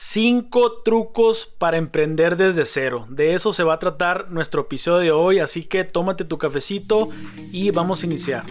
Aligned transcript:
Cinco 0.00 0.80
trucos 0.84 1.52
para 1.58 1.76
emprender 1.76 2.36
desde 2.36 2.64
cero. 2.66 3.08
De 3.10 3.34
eso 3.34 3.52
se 3.52 3.64
va 3.64 3.74
a 3.74 3.78
tratar 3.80 4.30
nuestro 4.30 4.60
episodio 4.60 5.00
de 5.00 5.10
hoy, 5.10 5.38
así 5.40 5.64
que 5.64 5.82
tómate 5.82 6.24
tu 6.24 6.38
cafecito 6.38 7.08
y 7.50 7.72
vamos 7.72 8.04
a 8.04 8.06
iniciar. 8.06 8.46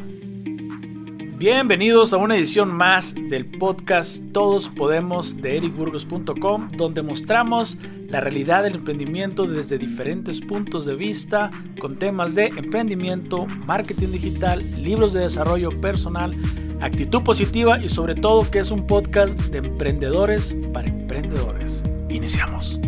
Bienvenidos 1.37 2.13
a 2.13 2.17
una 2.17 2.35
edición 2.35 2.73
más 2.73 3.13
del 3.13 3.45
podcast 3.45 4.31
Todos 4.31 4.69
Podemos 4.69 5.37
de 5.37 5.57
ericburgos.com, 5.57 6.67
donde 6.75 7.03
mostramos 7.03 7.77
la 8.07 8.21
realidad 8.21 8.63
del 8.63 8.73
emprendimiento 8.73 9.45
desde 9.45 9.77
diferentes 9.77 10.41
puntos 10.41 10.87
de 10.87 10.95
vista, 10.95 11.51
con 11.79 11.95
temas 11.95 12.33
de 12.33 12.47
emprendimiento, 12.47 13.45
marketing 13.45 14.07
digital, 14.07 14.63
libros 14.81 15.13
de 15.13 15.19
desarrollo 15.19 15.69
personal, 15.79 16.35
actitud 16.81 17.21
positiva 17.21 17.77
y 17.83 17.89
sobre 17.89 18.15
todo 18.15 18.49
que 18.49 18.57
es 18.57 18.71
un 18.71 18.87
podcast 18.87 19.39
de 19.51 19.59
emprendedores 19.59 20.55
para 20.73 20.87
emprendedores. 20.87 21.83
Iniciamos. 22.09 22.81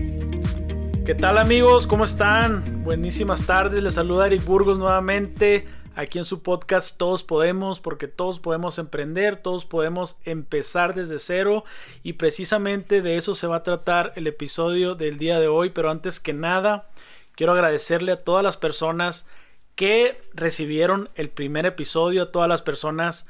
¿Qué 1.05 1.13
tal 1.13 1.37
amigos? 1.37 1.85
¿Cómo 1.85 2.03
están? 2.03 2.83
Buenísimas 2.83 3.45
tardes. 3.45 3.83
Les 3.83 3.93
saluda 3.93 4.25
Eric 4.25 4.43
Burgos 4.43 4.79
nuevamente 4.79 5.67
aquí 5.99 6.17
en 6.17 6.25
su 6.25 6.41
podcast 6.41 6.97
Todos 6.97 7.23
Podemos, 7.23 7.81
porque 7.81 8.07
todos 8.07 8.39
podemos 8.39 8.79
emprender, 8.79 9.41
todos 9.41 9.65
podemos 9.65 10.17
empezar 10.23 10.95
desde 10.95 11.19
cero 11.19 11.65
y 12.03 12.13
precisamente 12.13 13.01
de 13.01 13.17
eso 13.17 13.35
se 13.35 13.47
va 13.47 13.57
a 13.57 13.63
tratar 13.63 14.13
el 14.15 14.25
episodio 14.27 14.95
del 14.95 15.17
día 15.17 15.39
de 15.41 15.49
hoy. 15.49 15.71
Pero 15.71 15.91
antes 15.91 16.21
que 16.21 16.31
nada, 16.31 16.87
quiero 17.35 17.51
agradecerle 17.51 18.13
a 18.13 18.23
todas 18.23 18.43
las 18.43 18.55
personas 18.55 19.27
que 19.75 20.21
recibieron 20.33 21.09
el 21.15 21.29
primer 21.29 21.65
episodio, 21.65 22.23
a 22.23 22.31
todas 22.31 22.47
las 22.47 22.61
personas 22.61 23.27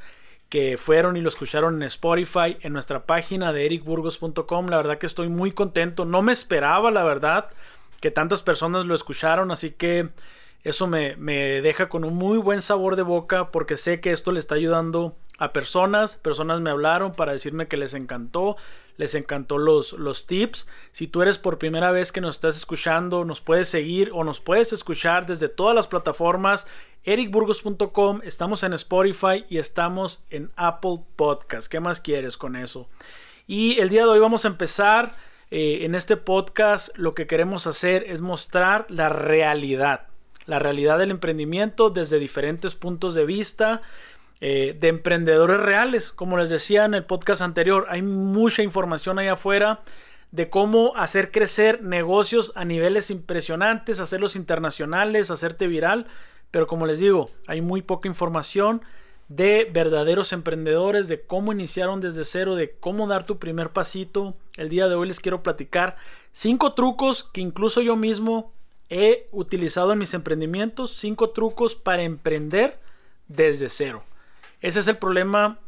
que 0.47 0.77
fueron 0.77 1.17
y 1.17 1.21
lo 1.21 1.29
escucharon 1.29 1.75
en 1.75 1.83
Spotify, 1.83 2.57
en 2.61 2.73
nuestra 2.73 3.05
página 3.05 3.51
de 3.51 3.65
ericburgos.com. 3.65 4.67
La 4.67 4.77
verdad 4.77 4.99
que 4.99 5.07
estoy 5.07 5.27
muy 5.27 5.51
contento. 5.53 6.05
No 6.05 6.21
me 6.21 6.33
esperaba, 6.33 6.91
la 6.91 7.03
verdad, 7.03 7.49
que 7.99 8.11
tantas 8.11 8.43
personas 8.43 8.85
lo 8.85 8.93
escucharon. 8.93 9.49
Así 9.49 9.71
que 9.71 10.09
eso 10.63 10.87
me, 10.87 11.15
me 11.15 11.61
deja 11.61 11.89
con 11.89 12.03
un 12.03 12.15
muy 12.15 12.37
buen 12.37 12.61
sabor 12.61 12.95
de 12.95 13.03
boca 13.03 13.51
porque 13.51 13.77
sé 13.77 14.01
que 14.01 14.11
esto 14.11 14.31
le 14.31 14.39
está 14.39 14.55
ayudando 14.55 15.15
a 15.37 15.53
personas. 15.53 16.15
Personas 16.15 16.61
me 16.61 16.69
hablaron 16.69 17.13
para 17.13 17.31
decirme 17.31 17.67
que 17.67 17.77
les 17.77 17.93
encantó 17.93 18.57
les 18.99 19.15
encantó 19.15 19.57
los, 19.57 19.93
los 19.93 20.27
tips. 20.27 20.67
Si 20.91 21.07
tú 21.07 21.21
eres 21.21 21.37
por 21.37 21.57
primera 21.57 21.89
vez 21.89 22.11
que 22.11 22.19
nos 22.19 22.35
estás 22.35 22.57
escuchando, 22.57 23.23
nos 23.23 23.39
puedes 23.39 23.69
seguir 23.69 24.11
o 24.13 24.25
nos 24.25 24.41
puedes 24.41 24.73
escuchar 24.73 25.25
desde 25.25 25.47
todas 25.47 25.73
las 25.73 25.87
plataformas. 25.87 26.67
ericburgos.com, 27.05 28.19
estamos 28.25 28.61
en 28.63 28.73
Spotify 28.73 29.45
y 29.49 29.57
estamos 29.57 30.25
en 30.29 30.51
Apple 30.57 30.99
Podcast. 31.15 31.71
¿Qué 31.71 31.79
más 31.79 32.01
quieres 32.01 32.35
con 32.35 32.57
eso? 32.57 32.89
Y 33.47 33.79
el 33.79 33.87
día 33.87 34.03
de 34.03 34.09
hoy 34.09 34.19
vamos 34.19 34.43
a 34.43 34.49
empezar 34.49 35.11
eh, 35.49 35.85
en 35.85 35.95
este 35.95 36.17
podcast. 36.17 36.89
Lo 36.97 37.15
que 37.15 37.25
queremos 37.25 37.67
hacer 37.67 38.03
es 38.05 38.19
mostrar 38.19 38.85
la 38.89 39.07
realidad, 39.07 40.07
la 40.49 40.59
realidad 40.59 40.97
del 40.97 41.11
emprendimiento 41.11 41.89
desde 41.89 42.19
diferentes 42.19 42.75
puntos 42.75 43.13
de 43.15 43.25
vista. 43.25 43.81
Eh, 44.41 44.77
de 44.79 44.87
emprendedores 44.87 45.59
reales. 45.59 46.13
Como 46.13 46.37
les 46.37 46.47
decía 46.47 46.85
en 46.85 46.93
el 46.93 47.03
podcast 47.03 47.41
anterior, 47.41 47.87
hay 47.89 48.01
mucha 48.01 48.63
información 48.63 49.19
ahí 49.19 49.27
afuera 49.27 49.81
de 50.31 50.49
cómo 50.49 50.95
hacer 50.95 51.29
crecer 51.31 51.83
negocios 51.83 52.53
a 52.55 52.63
niveles 52.63 53.11
impresionantes, 53.11 53.99
hacerlos 53.99 54.37
internacionales, 54.37 55.29
hacerte 55.29 55.67
viral. 55.67 56.07
Pero 56.51 56.67
como 56.67 56.85
les 56.85 56.99
digo, 56.99 57.29
hay 57.47 57.59
muy 57.59 57.81
poca 57.81 58.07
información 58.07 58.81
de 59.27 59.69
verdaderos 59.71 60.31
emprendedores, 60.31 61.09
de 61.09 61.21
cómo 61.21 61.51
iniciaron 61.51 61.99
desde 61.99 62.23
cero, 62.23 62.55
de 62.55 62.71
cómo 62.79 63.07
dar 63.07 63.25
tu 63.25 63.39
primer 63.39 63.71
pasito. 63.71 64.35
El 64.55 64.69
día 64.69 64.87
de 64.87 64.95
hoy 64.95 65.07
les 65.09 65.19
quiero 65.19 65.43
platicar 65.43 65.97
cinco 66.31 66.73
trucos 66.73 67.25
que 67.25 67.41
incluso 67.41 67.81
yo 67.81 67.97
mismo 67.97 68.53
he 68.89 69.27
utilizado 69.31 69.93
en 69.93 69.99
mis 69.99 70.13
emprendimientos, 70.13 70.91
cinco 70.95 71.29
trucos 71.29 71.75
para 71.75 72.03
emprender 72.03 72.79
desde 73.27 73.69
cero. 73.69 74.03
Ese 74.61 74.79
es 74.79 74.87
el 74.87 74.97
problema 74.97 75.59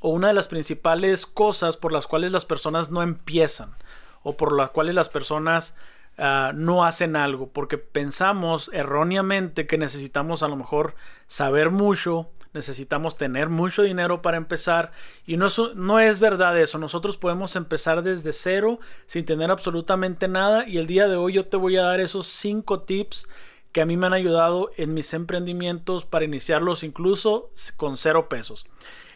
o 0.00 0.10
una 0.10 0.28
de 0.28 0.34
las 0.34 0.48
principales 0.48 1.26
cosas 1.26 1.76
por 1.76 1.92
las 1.92 2.06
cuales 2.06 2.32
las 2.32 2.44
personas 2.44 2.90
no 2.90 3.02
empiezan 3.02 3.74
o 4.22 4.36
por 4.36 4.56
las 4.56 4.70
cuales 4.70 4.94
las 4.94 5.08
personas 5.08 5.76
ah, 6.16 6.52
no 6.54 6.84
hacen 6.84 7.16
algo 7.16 7.48
porque 7.48 7.78
pensamos 7.78 8.70
erróneamente 8.72 9.66
que 9.66 9.78
necesitamos 9.78 10.42
a 10.42 10.48
lo 10.48 10.56
mejor 10.56 10.94
saber 11.26 11.70
mucho 11.70 12.30
necesitamos 12.52 13.16
tener 13.16 13.48
mucho 13.48 13.82
dinero 13.82 14.22
para 14.22 14.36
empezar 14.36 14.92
y 15.26 15.36
no, 15.36 15.48
no 15.74 16.00
es 16.00 16.20
verdad 16.20 16.58
eso 16.58 16.78
nosotros 16.78 17.16
podemos 17.16 17.56
empezar 17.56 18.02
desde 18.02 18.32
cero 18.32 18.80
sin 19.06 19.24
tener 19.24 19.50
absolutamente 19.50 20.28
nada 20.28 20.66
y 20.66 20.78
el 20.78 20.86
día 20.86 21.08
de 21.08 21.16
hoy 21.16 21.34
yo 21.34 21.46
te 21.46 21.56
voy 21.56 21.76
a 21.76 21.82
dar 21.82 22.00
esos 22.00 22.26
cinco 22.26 22.80
tips 22.80 23.26
que 23.72 23.82
a 23.82 23.86
mí 23.86 23.96
me 23.96 24.06
han 24.06 24.14
ayudado 24.14 24.70
en 24.76 24.94
mis 24.94 25.12
emprendimientos 25.14 26.04
para 26.04 26.24
iniciarlos 26.24 26.82
incluso 26.82 27.50
con 27.76 27.96
cero 27.96 28.28
pesos. 28.28 28.66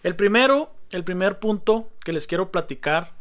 El 0.02 0.16
primero, 0.16 0.72
el 0.90 1.04
primer 1.04 1.38
punto 1.38 1.90
que 2.04 2.12
les 2.12 2.26
quiero 2.26 2.50
platicar 2.50 3.12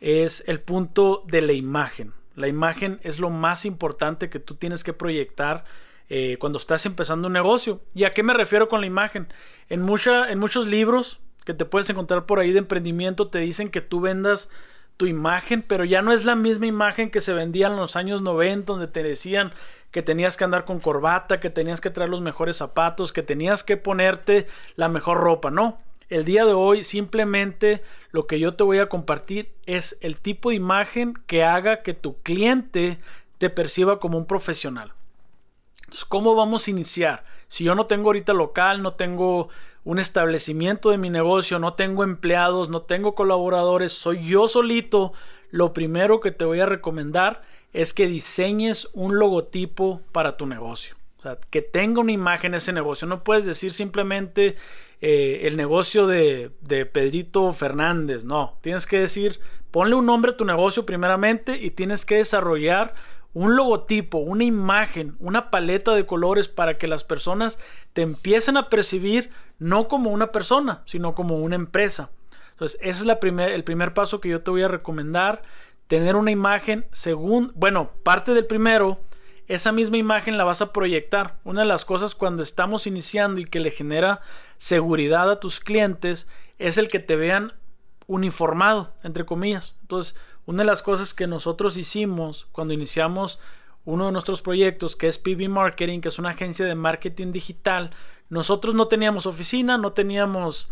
es 0.00 0.42
el 0.46 0.60
punto 0.60 1.22
de 1.26 1.42
la 1.42 1.52
imagen. 1.52 2.14
La 2.34 2.48
imagen 2.48 3.00
es 3.02 3.18
lo 3.18 3.30
más 3.30 3.64
importante 3.64 4.30
que 4.30 4.38
tú 4.38 4.54
tienes 4.54 4.82
que 4.84 4.92
proyectar 4.92 5.64
eh, 6.10 6.36
cuando 6.38 6.58
estás 6.58 6.84
empezando 6.86 7.28
un 7.28 7.32
negocio. 7.32 7.80
¿Y 7.94 8.04
a 8.04 8.10
qué 8.10 8.22
me 8.22 8.34
refiero 8.34 8.68
con 8.68 8.80
la 8.80 8.86
imagen? 8.86 9.28
En, 9.68 9.80
mucha, 9.80 10.30
en 10.30 10.40
muchos 10.40 10.66
libros 10.66 11.20
que 11.46 11.54
te 11.54 11.64
puedes 11.64 11.88
encontrar 11.88 12.26
por 12.26 12.40
ahí 12.40 12.52
de 12.52 12.58
emprendimiento 12.58 13.28
te 13.28 13.38
dicen 13.38 13.70
que 13.70 13.80
tú 13.80 14.00
vendas 14.00 14.50
tu 14.96 15.06
imagen, 15.06 15.62
pero 15.62 15.84
ya 15.84 16.02
no 16.02 16.12
es 16.12 16.24
la 16.24 16.34
misma 16.34 16.66
imagen 16.66 17.10
que 17.10 17.20
se 17.20 17.32
vendía 17.32 17.68
en 17.68 17.76
los 17.76 17.96
años 17.96 18.20
90 18.20 18.72
donde 18.72 18.88
te 18.88 19.02
decían 19.02 19.52
que 19.92 20.02
tenías 20.02 20.36
que 20.36 20.44
andar 20.44 20.64
con 20.64 20.78
corbata, 20.80 21.40
que 21.40 21.48
tenías 21.48 21.80
que 21.80 21.90
traer 21.90 22.10
los 22.10 22.20
mejores 22.20 22.56
zapatos, 22.56 23.12
que 23.12 23.22
tenías 23.22 23.64
que 23.64 23.76
ponerte 23.76 24.46
la 24.76 24.88
mejor 24.88 25.18
ropa, 25.18 25.50
no. 25.50 25.80
El 26.08 26.24
día 26.24 26.44
de 26.44 26.52
hoy 26.52 26.84
simplemente 26.84 27.82
lo 28.10 28.26
que 28.26 28.40
yo 28.40 28.54
te 28.54 28.64
voy 28.64 28.78
a 28.78 28.88
compartir 28.88 29.52
es 29.64 29.96
el 30.00 30.16
tipo 30.16 30.50
de 30.50 30.56
imagen 30.56 31.14
que 31.26 31.44
haga 31.44 31.82
que 31.82 31.94
tu 31.94 32.20
cliente 32.20 32.98
te 33.38 33.48
perciba 33.48 34.00
como 34.00 34.18
un 34.18 34.26
profesional. 34.26 34.92
¿Cómo 36.08 36.34
vamos 36.34 36.66
a 36.66 36.70
iniciar? 36.70 37.24
Si 37.48 37.64
yo 37.64 37.74
no 37.74 37.86
tengo 37.86 38.08
ahorita 38.08 38.32
local, 38.32 38.82
no 38.82 38.94
tengo 38.94 39.48
un 39.84 39.98
establecimiento 39.98 40.90
de 40.90 40.98
mi 40.98 41.10
negocio, 41.10 41.58
no 41.58 41.74
tengo 41.74 42.04
empleados, 42.04 42.68
no 42.68 42.82
tengo 42.82 43.14
colaboradores, 43.14 43.92
soy 43.92 44.26
yo 44.26 44.46
solito, 44.46 45.12
lo 45.50 45.72
primero 45.72 46.20
que 46.20 46.30
te 46.30 46.44
voy 46.44 46.60
a 46.60 46.66
recomendar 46.66 47.42
es 47.72 47.92
que 47.92 48.06
diseñes 48.06 48.88
un 48.92 49.18
logotipo 49.18 50.00
para 50.12 50.36
tu 50.36 50.46
negocio. 50.46 50.96
O 51.18 51.22
sea, 51.22 51.38
que 51.50 51.60
tenga 51.60 52.00
una 52.00 52.12
imagen 52.12 52.54
ese 52.54 52.72
negocio. 52.72 53.06
No 53.06 53.22
puedes 53.22 53.44
decir 53.44 53.72
simplemente 53.72 54.56
eh, 55.00 55.40
el 55.44 55.56
negocio 55.56 56.06
de, 56.06 56.50
de 56.62 56.86
Pedrito 56.86 57.52
Fernández. 57.52 58.24
No, 58.24 58.58
tienes 58.62 58.86
que 58.86 59.00
decir, 59.00 59.38
ponle 59.70 59.94
un 59.94 60.06
nombre 60.06 60.32
a 60.32 60.36
tu 60.36 60.44
negocio 60.44 60.86
primeramente 60.86 61.56
y 61.56 61.70
tienes 61.70 62.06
que 62.06 62.16
desarrollar 62.16 62.94
un 63.32 63.56
logotipo, 63.56 64.18
una 64.18 64.44
imagen, 64.44 65.16
una 65.18 65.50
paleta 65.50 65.94
de 65.94 66.06
colores 66.06 66.48
para 66.48 66.78
que 66.78 66.88
las 66.88 67.04
personas 67.04 67.58
te 67.92 68.02
empiecen 68.02 68.56
a 68.56 68.68
percibir 68.68 69.30
no 69.58 69.88
como 69.88 70.10
una 70.10 70.32
persona, 70.32 70.82
sino 70.86 71.14
como 71.14 71.36
una 71.38 71.56
empresa. 71.56 72.10
Entonces, 72.52 72.78
ese 72.82 73.04
es 73.04 73.18
el 73.28 73.64
primer 73.64 73.94
paso 73.94 74.20
que 74.20 74.28
yo 74.28 74.42
te 74.42 74.50
voy 74.50 74.62
a 74.62 74.68
recomendar 74.68 75.42
tener 75.90 76.14
una 76.14 76.30
imagen 76.30 76.86
según, 76.92 77.52
bueno, 77.56 77.90
parte 78.04 78.32
del 78.32 78.46
primero, 78.46 79.00
esa 79.48 79.72
misma 79.72 79.96
imagen 79.96 80.38
la 80.38 80.44
vas 80.44 80.62
a 80.62 80.72
proyectar. 80.72 81.38
Una 81.42 81.62
de 81.62 81.66
las 81.66 81.84
cosas 81.84 82.14
cuando 82.14 82.44
estamos 82.44 82.86
iniciando 82.86 83.40
y 83.40 83.44
que 83.44 83.58
le 83.58 83.72
genera 83.72 84.20
seguridad 84.56 85.28
a 85.28 85.40
tus 85.40 85.58
clientes 85.58 86.28
es 86.58 86.78
el 86.78 86.86
que 86.86 87.00
te 87.00 87.16
vean 87.16 87.54
uniformado, 88.06 88.94
entre 89.02 89.24
comillas. 89.24 89.76
Entonces, 89.80 90.14
una 90.46 90.62
de 90.62 90.66
las 90.66 90.82
cosas 90.82 91.14
que 91.14 91.26
nosotros 91.26 91.76
hicimos 91.76 92.46
cuando 92.52 92.74
iniciamos 92.74 93.38
uno 93.84 94.06
de 94.06 94.12
nuestros 94.12 94.42
proyectos, 94.42 94.96
que 94.96 95.08
es 95.08 95.18
PB 95.18 95.48
Marketing, 95.48 96.00
que 96.00 96.08
es 96.08 96.18
una 96.18 96.30
agencia 96.30 96.66
de 96.66 96.74
marketing 96.74 97.32
digital, 97.32 97.90
nosotros 98.28 98.74
no 98.74 98.88
teníamos 98.88 99.26
oficina, 99.26 99.78
no 99.78 99.92
teníamos 99.92 100.68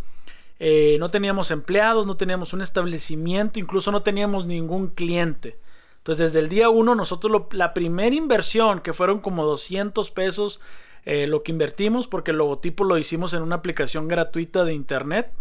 eh, 0.60 0.96
no 0.98 1.10
teníamos 1.10 1.52
empleados, 1.52 2.06
no 2.06 2.16
teníamos 2.16 2.52
un 2.52 2.62
establecimiento, 2.62 3.60
incluso 3.60 3.92
no 3.92 4.02
teníamos 4.02 4.46
ningún 4.46 4.88
cliente. 4.88 5.58
Entonces 5.98 6.32
desde 6.32 6.44
el 6.44 6.48
día 6.48 6.68
uno 6.68 6.94
nosotros 6.94 7.46
la 7.52 7.74
primera 7.74 8.14
inversión, 8.14 8.80
que 8.80 8.92
fueron 8.92 9.20
como 9.20 9.44
200 9.44 10.10
pesos, 10.10 10.60
eh, 11.04 11.26
lo 11.26 11.42
que 11.42 11.52
invertimos, 11.52 12.08
porque 12.08 12.32
el 12.32 12.38
logotipo 12.38 12.84
lo 12.84 12.98
hicimos 12.98 13.34
en 13.34 13.42
una 13.42 13.56
aplicación 13.56 14.08
gratuita 14.08 14.64
de 14.64 14.74
internet. 14.74 15.32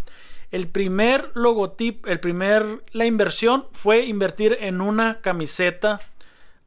El 0.52 0.68
primer 0.68 1.32
logotipo, 1.34 2.08
el 2.08 2.20
primer, 2.20 2.82
la 2.92 3.06
inversión 3.06 3.66
fue 3.74 4.06
invertir 4.06 4.58
en 4.62 4.80
una 4.82 5.20
camiseta 5.22 6.00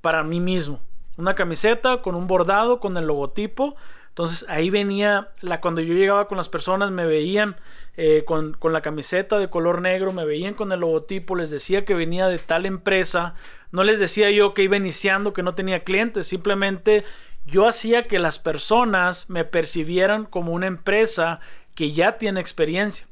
para 0.01 0.23
mí 0.23 0.41
mismo. 0.41 0.81
Una 1.17 1.35
camiseta 1.35 2.03
con 2.03 2.15
un 2.15 2.27
bordado, 2.27 2.81
con 2.81 2.97
el 2.97 3.07
logotipo. 3.07 3.77
Entonces 4.09 4.47
ahí 4.49 4.71
venía, 4.71 5.29
la, 5.41 5.61
cuando 5.61 5.81
yo 5.81 5.95
llegaba 5.95 6.29
con 6.29 6.37
las 6.37 6.49
personas 6.49 6.91
me 6.91 7.07
veían 7.07 7.57
eh, 7.97 8.25
con, 8.27 8.53
con, 8.53 8.73
la 8.73 8.83
camiseta 8.83 9.39
de 9.39 9.49
color 9.49 9.81
negro, 9.81 10.13
me 10.13 10.25
veían 10.25 10.55
con 10.55 10.73
el 10.73 10.81
logotipo, 10.81 11.37
les 11.37 11.51
decía 11.51 11.85
que 11.85 11.95
venía 11.95 12.27
de 12.27 12.39
tal 12.39 12.67
empresa, 12.67 13.35
no 13.73 13.85
les 13.85 14.01
decía 14.01 14.31
yo 14.31 14.53
que 14.53 14.65
iba 14.65 14.77
iniciando, 14.77 15.33
que 15.33 15.43
no 15.43 15.55
tenía 15.55 15.81
clientes, 15.81 16.27
simplemente 16.27 17.05
yo 17.47 17.69
hacía 17.69 18.09
que 18.09 18.19
las 18.19 18.39
personas 18.39 19.31
me 19.31 19.45
percibieran 19.45 20.25
como 20.25 20.53
una 20.53 20.67
empresa 20.67 21.41
que 21.75 21.93
ya 21.93 22.19
tiene 22.19 22.41
experiencia. 22.41 23.07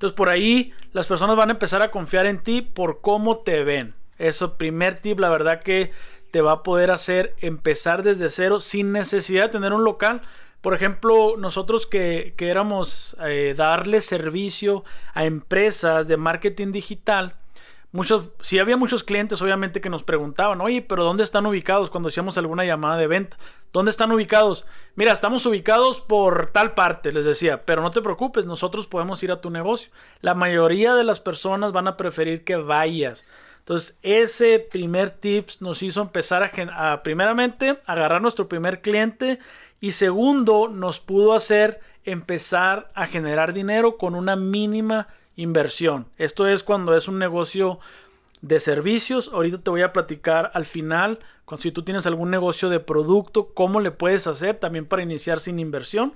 Entonces 0.00 0.16
por 0.16 0.30
ahí 0.30 0.72
las 0.94 1.06
personas 1.06 1.36
van 1.36 1.50
a 1.50 1.52
empezar 1.52 1.82
a 1.82 1.90
confiar 1.90 2.24
en 2.24 2.42
ti 2.42 2.62
por 2.62 3.02
cómo 3.02 3.40
te 3.40 3.64
ven. 3.64 3.94
Eso, 4.16 4.56
primer 4.56 4.98
tip, 4.98 5.20
la 5.20 5.28
verdad 5.28 5.62
que 5.62 5.92
te 6.30 6.40
va 6.40 6.52
a 6.52 6.62
poder 6.62 6.90
hacer 6.90 7.34
empezar 7.42 8.02
desde 8.02 8.30
cero 8.30 8.60
sin 8.60 8.92
necesidad 8.92 9.42
de 9.42 9.48
tener 9.50 9.74
un 9.74 9.84
local. 9.84 10.22
Por 10.62 10.72
ejemplo, 10.72 11.34
nosotros 11.36 11.86
que, 11.86 12.32
que 12.38 12.48
éramos 12.48 13.14
eh, 13.26 13.52
darle 13.54 14.00
servicio 14.00 14.84
a 15.12 15.26
empresas 15.26 16.08
de 16.08 16.16
marketing 16.16 16.72
digital, 16.72 17.34
muchos, 17.92 18.28
si 18.40 18.58
había 18.58 18.76
muchos 18.76 19.02
clientes 19.02 19.40
obviamente 19.42 19.80
que 19.80 19.90
nos 19.90 20.02
preguntaban, 20.02 20.60
oye, 20.60 20.82
pero 20.82 21.04
¿dónde 21.04 21.22
están 21.22 21.46
ubicados 21.46 21.90
cuando 21.90 22.08
hacíamos 22.08 22.38
alguna 22.38 22.64
llamada 22.64 22.96
de 22.96 23.06
venta? 23.06 23.36
¿Dónde 23.72 23.90
están 23.90 24.12
ubicados? 24.12 24.66
Mira, 24.94 25.12
estamos 25.12 25.46
ubicados 25.46 26.00
por 26.00 26.48
tal 26.48 26.74
parte, 26.74 27.12
les 27.12 27.24
decía, 27.24 27.64
pero 27.64 27.82
no 27.82 27.90
te 27.90 28.02
preocupes, 28.02 28.46
nosotros 28.46 28.86
podemos 28.86 29.22
ir 29.22 29.32
a 29.32 29.40
tu 29.40 29.50
negocio. 29.50 29.90
La 30.20 30.34
mayoría 30.34 30.94
de 30.94 31.04
las 31.04 31.20
personas 31.20 31.72
van 31.72 31.88
a 31.88 31.96
preferir 31.96 32.44
que 32.44 32.56
vayas. 32.56 33.26
Entonces, 33.60 33.98
ese 34.02 34.58
primer 34.58 35.10
tips 35.10 35.60
nos 35.60 35.82
hizo 35.82 36.02
empezar 36.02 36.42
a, 36.42 36.92
a 36.92 37.02
primeramente, 37.02 37.80
agarrar 37.86 38.22
nuestro 38.22 38.48
primer 38.48 38.80
cliente 38.80 39.38
y 39.80 39.92
segundo, 39.92 40.68
nos 40.68 41.00
pudo 41.00 41.34
hacer 41.34 41.80
empezar 42.04 42.90
a 42.94 43.06
generar 43.06 43.52
dinero 43.52 43.96
con 43.96 44.14
una 44.14 44.36
mínima 44.36 45.08
inversión. 45.40 46.06
Esto 46.18 46.46
es 46.46 46.62
cuando 46.62 46.96
es 46.96 47.08
un 47.08 47.18
negocio 47.18 47.78
de 48.42 48.60
servicios. 48.60 49.30
Ahorita 49.32 49.58
te 49.58 49.70
voy 49.70 49.82
a 49.82 49.92
platicar 49.92 50.50
al 50.54 50.66
final, 50.66 51.20
si 51.58 51.72
tú 51.72 51.82
tienes 51.82 52.06
algún 52.06 52.30
negocio 52.30 52.68
de 52.68 52.80
producto, 52.80 53.52
cómo 53.54 53.80
le 53.80 53.90
puedes 53.90 54.26
hacer 54.26 54.56
también 54.56 54.86
para 54.86 55.02
iniciar 55.02 55.40
sin 55.40 55.58
inversión. 55.58 56.12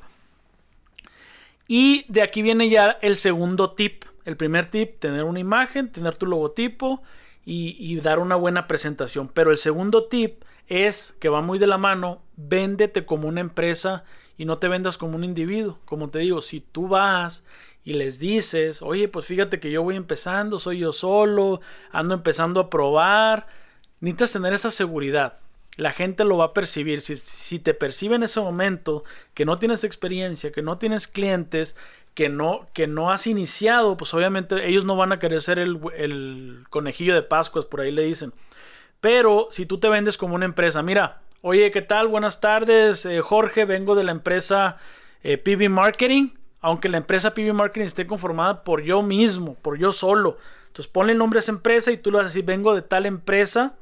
Y 1.67 2.05
de 2.09 2.23
aquí 2.23 2.43
viene 2.43 2.69
ya 2.69 2.99
el 3.01 3.17
segundo 3.17 3.73
tip. 3.73 4.05
El 4.25 4.37
primer 4.37 4.67
tip, 4.67 5.01
tener 5.01 5.25
una 5.25 5.41
imagen, 5.41 5.91
tener 5.91 6.17
tu 6.17 6.27
logotipo 6.27 7.03
y, 7.45 7.77
y 7.79 8.01
dar 8.01 8.19
una 8.19 8.37
buena 8.37 8.67
presentación. 8.67 9.29
Pero 9.29 9.51
el 9.51 9.59
segundo 9.59 10.05
tip 10.05 10.45
es 10.67 11.15
que 11.21 11.29
va 11.29 11.43
muy 11.43 11.59
de 11.59 11.67
la 11.67 11.79
mano, 11.79 12.23
véndete 12.37 13.05
como 13.05 13.29
una 13.29 13.41
empresa 13.41 14.05
y 14.37 14.45
no 14.45 14.59
te 14.59 14.69
vendas 14.69 14.99
como 14.99 15.17
un 15.17 15.25
individuo. 15.25 15.79
Como 15.85 16.11
te 16.11 16.21
digo, 16.21 16.43
si 16.43 16.61
tú 16.61 16.89
vas 16.89 17.45
y 17.85 17.95
les 17.95 18.19
dices, 18.19 18.83
oye, 18.83 19.09
pues 19.09 19.27
fíjate 19.27 19.61
que 19.61 19.71
yo 19.71 19.83
voy 19.83 19.97
empezando, 19.97 20.59
soy 20.59 20.79
yo 20.79 20.93
solo, 20.93 21.61
ando 21.93 22.15
empezando 22.15 22.61
a 22.61 22.71
probar, 22.71 23.47
necesitas 24.01 24.33
tener 24.33 24.53
esa 24.53 24.71
seguridad. 24.71 25.39
La 25.77 25.93
gente 25.93 26.25
lo 26.25 26.39
va 26.39 26.47
a 26.47 26.53
percibir. 26.55 27.01
Si, 27.01 27.17
si 27.17 27.59
te 27.59 27.75
percibe 27.75 28.17
en 28.17 28.23
ese 28.23 28.41
momento 28.41 29.05
que 29.35 29.45
no 29.45 29.59
tienes 29.59 29.85
experiencia, 29.85 30.53
que 30.53 30.63
no 30.63 30.79
tienes 30.79 31.09
clientes, 31.09 31.77
que 32.15 32.29
no, 32.29 32.69
que 32.73 32.87
no 32.87 33.11
has 33.11 33.27
iniciado, 33.27 33.97
pues 33.97 34.15
obviamente 34.15 34.69
ellos 34.69 34.85
no 34.85 34.97
van 34.97 35.13
a 35.13 35.19
querer 35.19 35.43
ser 35.43 35.59
el, 35.59 35.81
el 35.97 36.65
conejillo 36.71 37.15
de 37.15 37.23
Pascuas, 37.23 37.67
por 37.67 37.81
ahí 37.81 37.91
le 37.91 38.03
dicen. 38.03 38.33
Pero 39.01 39.49
si 39.51 39.67
tú 39.67 39.79
te 39.79 39.89
vendes 39.89 40.17
como 40.17 40.35
una 40.37 40.47
empresa, 40.47 40.83
mira, 40.83 41.21
oye, 41.47 41.71
¿qué 41.71 41.83
tal? 41.83 42.09
Buenas 42.09 42.41
tardes, 42.41 43.05
eh, 43.05 43.21
Jorge, 43.21 43.67
vengo 43.67 43.95
de 43.95 44.03
la 44.03 44.13
empresa 44.13 44.79
eh, 45.23 45.37
PB 45.37 45.69
Marketing, 45.69 46.31
aunque 46.63 46.89
la 46.89 46.97
empresa 46.97 47.35
PB 47.35 47.53
Marketing 47.53 47.85
esté 47.85 48.07
conformada 48.07 48.65
por 48.65 48.81
yo 48.83 49.03
mismo, 49.03 49.55
por 49.61 49.77
yo 49.77 49.93
solo. 49.93 50.39
Entonces 50.69 50.91
ponle 50.91 51.13
el 51.13 51.19
nombre 51.19 51.37
a 51.39 51.41
esa 51.41 51.53
empresa 51.53 51.93
y 51.93 51.99
tú 51.99 52.11
lo 52.11 52.17
vas 52.17 52.25
a 52.25 52.29
decir, 52.29 52.47
vengo 52.47 52.75
de 52.75 52.81
tal 52.81 53.05
empresa. 53.05 53.77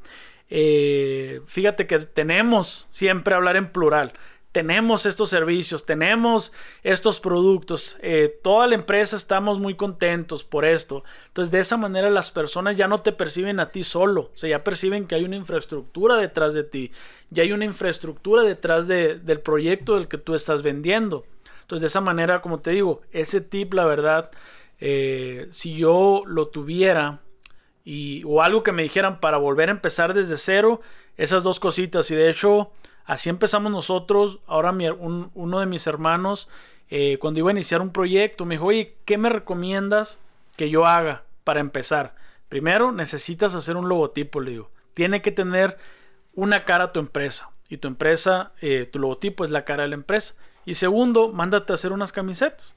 Eh, 0.51 1.41
fíjate 1.47 1.87
que 1.87 2.01
tenemos 2.01 2.89
siempre 2.91 3.33
hablar 3.33 3.55
en 3.55 3.71
plural 3.71 4.13
tenemos 4.53 5.07
estos 5.07 5.31
servicios, 5.31 5.87
tenemos 5.87 6.53
estos 6.83 7.21
productos, 7.21 7.97
eh, 8.03 8.39
toda 8.43 8.67
la 8.67 8.75
empresa 8.75 9.17
estamos 9.17 9.59
muy 9.59 9.75
contentos 9.75 10.45
por 10.45 10.67
esto. 10.67 11.05
Entonces 11.29 11.51
de 11.51 11.61
esa 11.61 11.79
manera 11.79 12.11
las 12.11 12.31
personas 12.31 12.77
ya 12.77 12.87
no 12.87 13.01
te 13.01 13.13
perciben 13.13 13.61
a 13.61 13.71
ti 13.71 13.83
solo, 13.83 14.31
o 14.35 14.37
sea, 14.37 14.51
ya 14.51 14.63
perciben 14.63 15.07
que 15.07 15.15
hay 15.15 15.25
una 15.25 15.37
infraestructura 15.37 16.17
detrás 16.17 16.53
de 16.53 16.65
ti, 16.65 16.93
ya 17.31 17.43
hay 17.43 17.53
una 17.53 17.65
infraestructura 17.65 18.43
detrás 18.43 18.87
del 18.87 19.41
proyecto 19.41 19.95
del 19.95 20.07
que 20.07 20.19
tú 20.19 20.35
estás 20.35 20.63
vendiendo. 20.63 21.25
Entonces 21.63 21.81
de 21.81 21.87
esa 21.87 22.03
manera, 22.03 22.43
como 22.43 22.61
te 22.61 22.73
digo, 22.73 23.01
ese 23.11 23.41
tip, 23.41 23.73
la 23.73 23.87
verdad, 23.87 24.31
eh, 24.81 25.49
si 25.51 25.79
yo 25.79 26.25
lo 26.27 26.49
tuviera 26.49 27.21
y, 27.85 28.23
o 28.27 28.43
algo 28.43 28.63
que 28.63 28.73
me 28.73 28.83
dijeran 28.83 29.19
para 29.19 29.39
volver 29.39 29.71
a 29.71 29.73
empezar 29.73 30.13
desde 30.13 30.37
cero, 30.37 30.83
esas 31.17 31.43
dos 31.43 31.59
cositas, 31.59 32.11
y 32.11 32.15
de 32.15 32.29
hecho 32.29 32.71
Así 33.05 33.29
empezamos 33.29 33.73
nosotros. 33.73 34.41
Ahora 34.47 34.73
uno 34.73 35.61
de 35.61 35.67
mis 35.67 35.87
hermanos, 35.87 36.49
eh, 36.91 37.19
cuando 37.19 37.41
iba 37.41 37.51
a 37.51 37.53
iniciar 37.53 37.81
un 37.81 37.91
proyecto, 37.91 38.45
me 38.45 38.55
dijo, 38.57 38.67
oye, 38.67 38.97
¿qué 39.05 39.19
me 39.19 39.29
recomiendas 39.29 40.21
que 40.57 40.71
yo 40.71 40.87
haga 40.87 41.25
para 41.45 41.61
empezar? 41.61 42.15
Primero, 42.49 42.93
necesitas 42.93 43.55
hacer 43.55 43.77
un 43.77 43.89
logotipo, 43.89 44.41
le 44.41 44.51
digo. 44.51 44.71
Tiene 44.95 45.23
que 45.23 45.33
tener 45.33 45.79
una 46.35 46.65
cara 46.65 46.85
a 46.85 46.93
tu 46.93 47.01
empresa. 47.01 47.51
Y 47.69 47.79
tu 47.79 47.89
empresa, 47.89 48.53
eh, 48.61 48.87
tu 48.93 48.99
logotipo 48.99 49.45
es 49.45 49.51
la 49.51 49.65
cara 49.65 49.85
de 49.85 49.89
la 49.89 49.95
empresa. 49.95 50.35
Y 50.67 50.75
segundo, 50.75 51.33
mándate 51.33 51.73
a 51.73 51.75
hacer 51.75 51.93
unas 51.93 52.13
camisetas. 52.13 52.77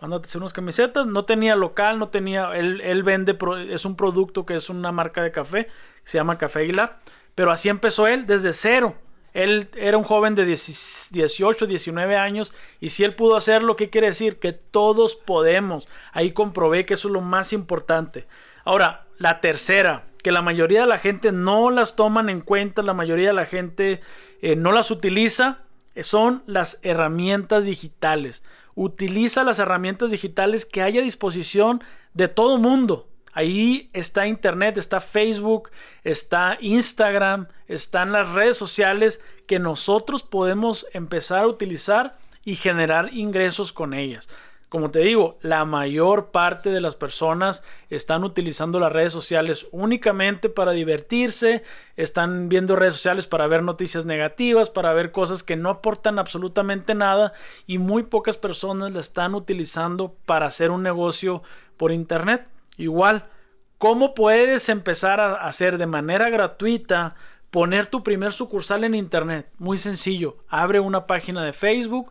Mándate 0.00 0.26
a 0.26 0.28
hacer 0.28 0.40
unas 0.40 0.52
camisetas. 0.52 1.08
No 1.08 1.24
tenía 1.24 1.56
local, 1.56 1.98
no 1.98 2.10
tenía. 2.10 2.52
Él, 2.54 2.80
él 2.80 3.02
vende, 3.02 3.36
es 3.70 3.84
un 3.84 3.96
producto 3.96 4.46
que 4.46 4.54
es 4.54 4.70
una 4.70 4.92
marca 4.92 5.22
de 5.24 5.32
café, 5.32 5.68
se 6.04 6.18
llama 6.18 6.38
Café 6.38 6.60
Aguilar. 6.60 7.00
Pero 7.34 7.50
así 7.50 7.68
empezó 7.68 8.06
él 8.06 8.26
desde 8.26 8.52
cero. 8.52 8.94
Él 9.38 9.68
era 9.76 9.96
un 9.96 10.02
joven 10.02 10.34
de 10.34 10.44
18, 10.44 11.66
19 11.68 12.16
años 12.16 12.52
y 12.80 12.88
si 12.88 13.04
él 13.04 13.14
pudo 13.14 13.36
hacerlo, 13.36 13.76
¿qué 13.76 13.88
quiere 13.88 14.08
decir? 14.08 14.40
Que 14.40 14.52
todos 14.52 15.14
podemos. 15.14 15.86
Ahí 16.12 16.32
comprobé 16.32 16.84
que 16.84 16.94
eso 16.94 17.06
es 17.06 17.12
lo 17.14 17.20
más 17.20 17.52
importante. 17.52 18.26
Ahora, 18.64 19.06
la 19.16 19.40
tercera, 19.40 20.06
que 20.24 20.32
la 20.32 20.42
mayoría 20.42 20.80
de 20.80 20.88
la 20.88 20.98
gente 20.98 21.30
no 21.30 21.70
las 21.70 21.94
toman 21.94 22.30
en 22.30 22.40
cuenta, 22.40 22.82
la 22.82 22.94
mayoría 22.94 23.28
de 23.28 23.34
la 23.34 23.46
gente 23.46 24.00
eh, 24.42 24.56
no 24.56 24.72
las 24.72 24.90
utiliza, 24.90 25.60
son 26.00 26.42
las 26.46 26.80
herramientas 26.82 27.64
digitales. 27.64 28.42
Utiliza 28.74 29.44
las 29.44 29.60
herramientas 29.60 30.10
digitales 30.10 30.66
que 30.66 30.82
hay 30.82 30.98
a 30.98 31.02
disposición 31.02 31.84
de 32.12 32.26
todo 32.26 32.58
mundo. 32.58 33.06
Ahí 33.38 33.88
está 33.92 34.26
Internet, 34.26 34.78
está 34.78 34.98
Facebook, 35.00 35.70
está 36.02 36.58
Instagram, 36.60 37.46
están 37.68 38.10
las 38.10 38.32
redes 38.32 38.56
sociales 38.56 39.22
que 39.46 39.60
nosotros 39.60 40.24
podemos 40.24 40.88
empezar 40.92 41.44
a 41.44 41.46
utilizar 41.46 42.16
y 42.44 42.56
generar 42.56 43.14
ingresos 43.14 43.72
con 43.72 43.94
ellas. 43.94 44.28
Como 44.68 44.90
te 44.90 44.98
digo, 44.98 45.38
la 45.40 45.64
mayor 45.64 46.32
parte 46.32 46.70
de 46.70 46.80
las 46.80 46.96
personas 46.96 47.62
están 47.90 48.24
utilizando 48.24 48.80
las 48.80 48.90
redes 48.90 49.12
sociales 49.12 49.68
únicamente 49.70 50.48
para 50.48 50.72
divertirse, 50.72 51.62
están 51.94 52.48
viendo 52.48 52.74
redes 52.74 52.94
sociales 52.94 53.28
para 53.28 53.46
ver 53.46 53.62
noticias 53.62 54.04
negativas, 54.04 54.68
para 54.68 54.92
ver 54.94 55.12
cosas 55.12 55.44
que 55.44 55.54
no 55.54 55.70
aportan 55.70 56.18
absolutamente 56.18 56.96
nada 56.96 57.32
y 57.68 57.78
muy 57.78 58.02
pocas 58.02 58.36
personas 58.36 58.90
la 58.90 58.98
están 58.98 59.36
utilizando 59.36 60.16
para 60.26 60.46
hacer 60.46 60.72
un 60.72 60.82
negocio 60.82 61.44
por 61.76 61.92
internet. 61.92 62.44
Igual, 62.78 63.28
¿cómo 63.76 64.14
puedes 64.14 64.70
empezar 64.70 65.20
a 65.20 65.34
hacer 65.34 65.76
de 65.76 65.86
manera 65.86 66.30
gratuita 66.30 67.16
poner 67.50 67.86
tu 67.86 68.02
primer 68.02 68.32
sucursal 68.32 68.84
en 68.84 68.94
internet? 68.94 69.50
Muy 69.58 69.76
sencillo. 69.76 70.38
Abre 70.48 70.80
una 70.80 71.06
página 71.06 71.44
de 71.44 71.52
Facebook, 71.52 72.10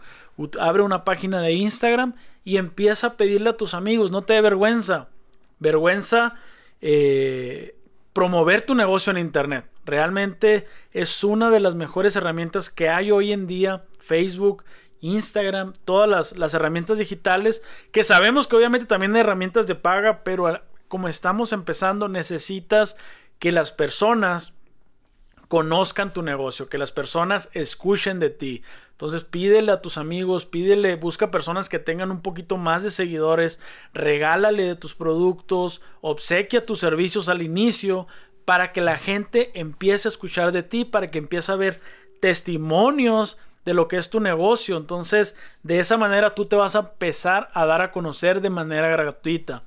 abre 0.59 0.83
una 0.83 1.03
página 1.05 1.41
de 1.41 1.53
Instagram 1.53 2.13
y 2.43 2.57
empieza 2.57 3.07
a 3.07 3.17
pedirle 3.17 3.49
a 3.49 3.57
tus 3.57 3.73
amigos. 3.73 4.11
No 4.11 4.21
te 4.21 4.33
dé 4.33 4.41
vergüenza. 4.41 5.09
Vergüenza 5.59 6.35
eh, 6.81 7.75
promover 8.13 8.61
tu 8.63 8.75
negocio 8.75 9.11
en 9.11 9.17
internet. 9.17 9.65
Realmente 9.85 10.67
es 10.91 11.23
una 11.23 11.49
de 11.49 11.61
las 11.61 11.75
mejores 11.75 12.15
herramientas 12.15 12.69
que 12.69 12.89
hay 12.89 13.09
hoy 13.11 13.31
en 13.31 13.47
día. 13.47 13.85
Facebook 13.99 14.63
Instagram, 15.01 15.73
todas 15.85 16.09
las, 16.09 16.37
las, 16.37 16.53
herramientas 16.53 16.97
digitales, 16.97 17.63
que 17.91 18.03
sabemos 18.03 18.47
que 18.47 18.55
obviamente 18.55 18.87
también 18.87 19.15
hay 19.15 19.21
herramientas 19.21 19.67
de 19.67 19.75
paga, 19.75 20.23
pero 20.23 20.61
como 20.87 21.07
estamos 21.07 21.53
empezando 21.53 22.07
necesitas 22.07 22.97
que 23.39 23.51
las 23.51 23.71
personas 23.71 24.53
conozcan 25.47 26.13
tu 26.13 26.21
negocio, 26.23 26.69
que 26.69 26.77
las 26.77 26.91
personas 26.91 27.49
escuchen 27.53 28.19
de 28.19 28.29
ti. 28.29 28.63
Entonces 28.91 29.23
pídele 29.23 29.71
a 29.71 29.81
tus 29.81 29.97
amigos, 29.97 30.45
pídele, 30.45 30.95
busca 30.95 31.31
personas 31.31 31.69
que 31.69 31.79
tengan 31.79 32.11
un 32.11 32.21
poquito 32.21 32.57
más 32.57 32.83
de 32.83 32.91
seguidores, 32.91 33.59
regálale 33.93 34.63
de 34.63 34.75
tus 34.75 34.95
productos, 34.95 35.81
obsequia 36.01 36.65
tus 36.65 36.79
servicios 36.79 37.29
al 37.29 37.41
inicio 37.41 38.07
para 38.43 38.71
que 38.71 38.81
la 38.81 38.97
gente 38.97 39.51
empiece 39.59 40.07
a 40.07 40.11
escuchar 40.11 40.51
de 40.51 40.63
ti, 40.63 40.83
para 40.83 41.11
que 41.11 41.19
empiece 41.19 41.51
a 41.51 41.55
ver 41.55 41.79
testimonios 42.19 43.37
de 43.67 43.73
lo 43.73 43.89
que 43.89 43.97
es 43.97 44.09
tu 44.09 44.21
negocio. 44.21 44.77
Entonces, 44.77 45.35
de 45.61 45.79
esa 45.79 45.97
manera 45.97 46.29
tú 46.29 46.45
te 46.45 46.55
vas 46.55 46.77
a 46.77 46.79
empezar 46.79 47.49
a 47.53 47.65
dar 47.65 47.81
a 47.81 47.91
conocer 47.91 48.39
de 48.39 48.49
manera 48.49 48.87
gratuita. 48.87 49.63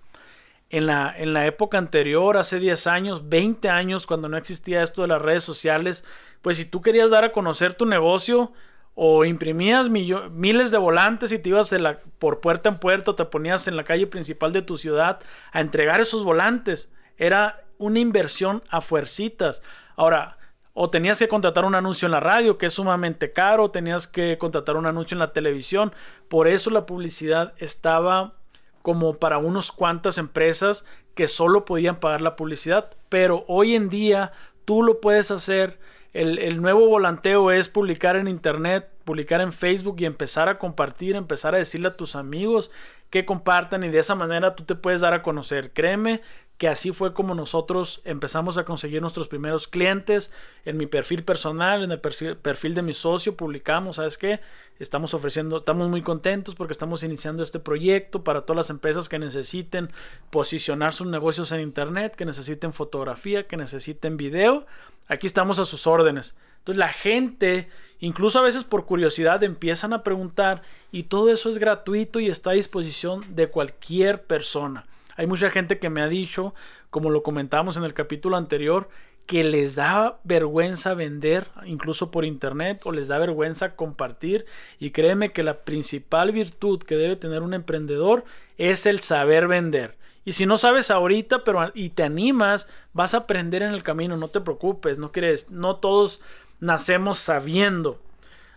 En 0.71 0.87
la, 0.87 1.14
en 1.14 1.35
la 1.35 1.45
época 1.45 1.76
anterior, 1.76 2.38
hace 2.38 2.59
10 2.59 2.87
años, 2.87 3.28
20 3.28 3.69
años, 3.69 4.07
cuando 4.07 4.30
no 4.30 4.38
existía 4.38 4.83
esto 4.83 5.02
de 5.02 5.09
las 5.09 5.21
redes 5.21 5.45
sociales, 5.45 6.02
pues 6.40 6.57
si 6.57 6.64
tú 6.64 6.80
querías 6.80 7.11
dar 7.11 7.25
a 7.25 7.33
conocer 7.33 7.75
tu 7.75 7.85
negocio, 7.85 8.52
o 8.95 9.25
imprimías 9.25 9.88
miles 9.88 10.71
de 10.71 10.78
volantes 10.78 11.30
y 11.33 11.38
te 11.38 11.50
ibas 11.50 11.75
por 12.19 12.40
puerta 12.40 12.69
en 12.71 12.78
puerta, 12.78 13.14
te 13.14 13.25
ponías 13.25 13.69
en 13.69 13.76
la 13.76 13.85
calle 13.85 14.07
principal 14.07 14.52
de 14.52 14.62
tu 14.62 14.76
ciudad 14.78 15.21
a 15.52 15.61
entregar 15.61 16.00
esos 16.00 16.25
volantes. 16.25 16.90
Era 17.16 17.62
una 17.78 17.99
inversión 17.99 18.62
a 18.69 18.80
fuercitas. 18.80 19.62
Ahora, 19.97 20.38
o 20.73 20.91
tenías 20.91 21.19
que 21.19 21.29
contratar 21.29 21.65
un 21.65 21.75
anuncio 21.75 22.07
en 22.07 22.12
la 22.12 22.21
radio, 22.21 22.59
que 22.59 22.67
es 22.67 22.75
sumamente 22.75 23.33
caro, 23.33 23.71
tenías 23.71 24.07
que 24.07 24.39
contratar 24.39 24.77
un 24.77 24.87
anuncio 24.87 25.15
en 25.15 25.21
la 25.21 25.33
televisión. 25.33 25.93
Por 26.29 26.49
eso 26.49 26.71
la 26.71 26.87
publicidad 26.87 27.55
estaba 27.59 28.35
como 28.83 29.15
para 29.15 29.39
unos 29.39 29.73
cuantas 29.73 30.17
empresas 30.17 30.85
que 31.15 31.27
solo 31.27 31.65
podían 31.65 31.97
pagar 31.97 32.21
la 32.21 32.37
publicidad. 32.37 32.91
Pero 33.09 33.45
hoy 33.49 33.75
en 33.75 33.91
día 33.91 34.33
tú 34.65 34.83
lo 34.83 35.00
puedes 35.00 35.31
hacer 35.31 35.79
el, 36.12 36.61
nuevo 36.61 36.89
volanteo 36.89 37.53
es 37.53 37.69
publicar 37.69 38.17
en 38.17 38.27
internet, 38.27 38.89
publicar 39.05 39.41
en 39.41 39.53
Facebook 39.53 39.97
y 40.00 40.07
empezar 40.07 40.49
a 40.49 40.59
compartir, 40.59 41.15
empezar 41.15 41.55
a 41.55 41.59
decirle 41.59 41.89
a 41.89 41.97
tus 41.97 42.17
amigos 42.17 42.71
que 43.11 43.25
compartan 43.25 43.85
y 43.85 43.91
de 43.91 43.99
esa 43.99 44.15
manera 44.15 44.57
tú 44.57 44.65
te 44.65 44.75
puedes 44.75 45.00
dar 45.00 45.15
a 45.15 45.23
conocer. 45.23 45.73
Créeme 45.73 46.21
que 46.61 46.69
así 46.69 46.93
fue 46.93 47.14
como 47.14 47.35
nosotros 47.35 48.02
empezamos 48.05 48.59
a 48.59 48.67
conseguir 48.67 49.00
nuestros 49.00 49.29
primeros 49.29 49.67
clientes. 49.67 50.31
En 50.67 50.76
mi 50.76 50.85
perfil 50.85 51.25
personal, 51.25 51.83
en 51.83 51.90
el 51.90 52.00
perfil, 52.00 52.75
de 52.75 52.83
mi 52.83 52.93
socio, 52.93 53.35
publicamos, 53.35 53.97
¿sabes 53.97 54.19
qué? 54.19 54.40
Estamos 54.79 55.14
ofreciendo, 55.14 55.57
estamos 55.57 55.88
muy 55.88 56.02
contentos 56.02 56.55
porque 56.55 56.75
estamos 56.75 57.02
iniciando 57.02 57.43
este 57.43 57.61
proyecto 57.61 58.25
para 58.25 58.43
todas 58.43 58.59
las 58.59 58.69
empresas 58.69 59.09
que 59.09 59.19
necesiten 59.19 59.90
posicionar 60.29 60.93
sus 60.93 61.07
negocios 61.07 61.50
en 61.52 61.62
Internet, 61.62 62.14
que 62.14 62.26
necesiten 62.26 62.75
fotografía, 62.75 63.47
que 63.47 63.57
necesiten 63.57 64.19
video. 64.19 64.67
Aquí 65.09 65.26
estamos 65.26 65.59
a 65.61 65.64
sus 65.64 65.87
órdenes. 65.87 66.37
Entonces 66.59 66.79
la 66.79 66.93
gente, 66.93 67.71
incluso 68.00 68.38
a 68.38 68.43
veces 68.43 68.64
por 68.64 68.85
curiosidad, 68.85 69.43
empiezan 69.45 69.95
a 69.95 70.02
preguntar 70.02 70.61
y 70.93 71.05
todo 71.05 71.33
eso 71.33 71.49
es 71.49 71.57
gratuito 71.57 72.21
y 72.21 72.26
está 72.26 72.50
a 72.50 72.52
disposición 72.52 73.23
de 73.35 73.49
cualquier 73.49 74.25
persona. 74.25 74.85
Hay 75.21 75.27
mucha 75.27 75.50
gente 75.50 75.79
que 75.79 75.91
me 75.91 76.00
ha 76.00 76.09
dicho, 76.09 76.55
como 76.89 77.11
lo 77.11 77.23
comentamos 77.23 77.77
en 77.77 77.85
el 77.85 77.93
capítulo 77.93 78.39
anterior, 78.39 78.89
que 79.27 79.45
les 79.45 79.75
da 79.75 80.19
vergüenza 80.25 80.95
vender 80.95 81.47
incluso 81.67 82.11
por 82.11 82.25
internet 82.25 82.81
o 82.87 82.91
les 82.91 83.09
da 83.09 83.19
vergüenza 83.19 83.77
compartir 83.77 84.47
y 84.79 84.93
créeme 84.93 85.31
que 85.31 85.43
la 85.43 85.59
principal 85.59 86.33
virtud 86.33 86.83
que 86.83 86.97
debe 86.97 87.17
tener 87.17 87.43
un 87.43 87.53
emprendedor 87.53 88.25
es 88.57 88.87
el 88.87 89.00
saber 89.00 89.47
vender. 89.47 89.99
Y 90.25 90.33
si 90.33 90.47
no 90.47 90.57
sabes 90.57 90.91
ahorita, 90.91 91.45
pero 91.45 91.71
y 91.75 91.91
te 91.91 92.03
animas, 92.03 92.67
vas 92.95 93.12
a 93.12 93.19
aprender 93.19 93.62
en 93.62 93.73
el 93.73 93.83
camino, 93.83 94.17
no 94.17 94.29
te 94.29 94.41
preocupes, 94.41 94.97
no 94.97 95.12
quieres, 95.12 95.50
no 95.50 95.77
todos 95.77 96.23
nacemos 96.61 97.19
sabiendo. 97.19 98.00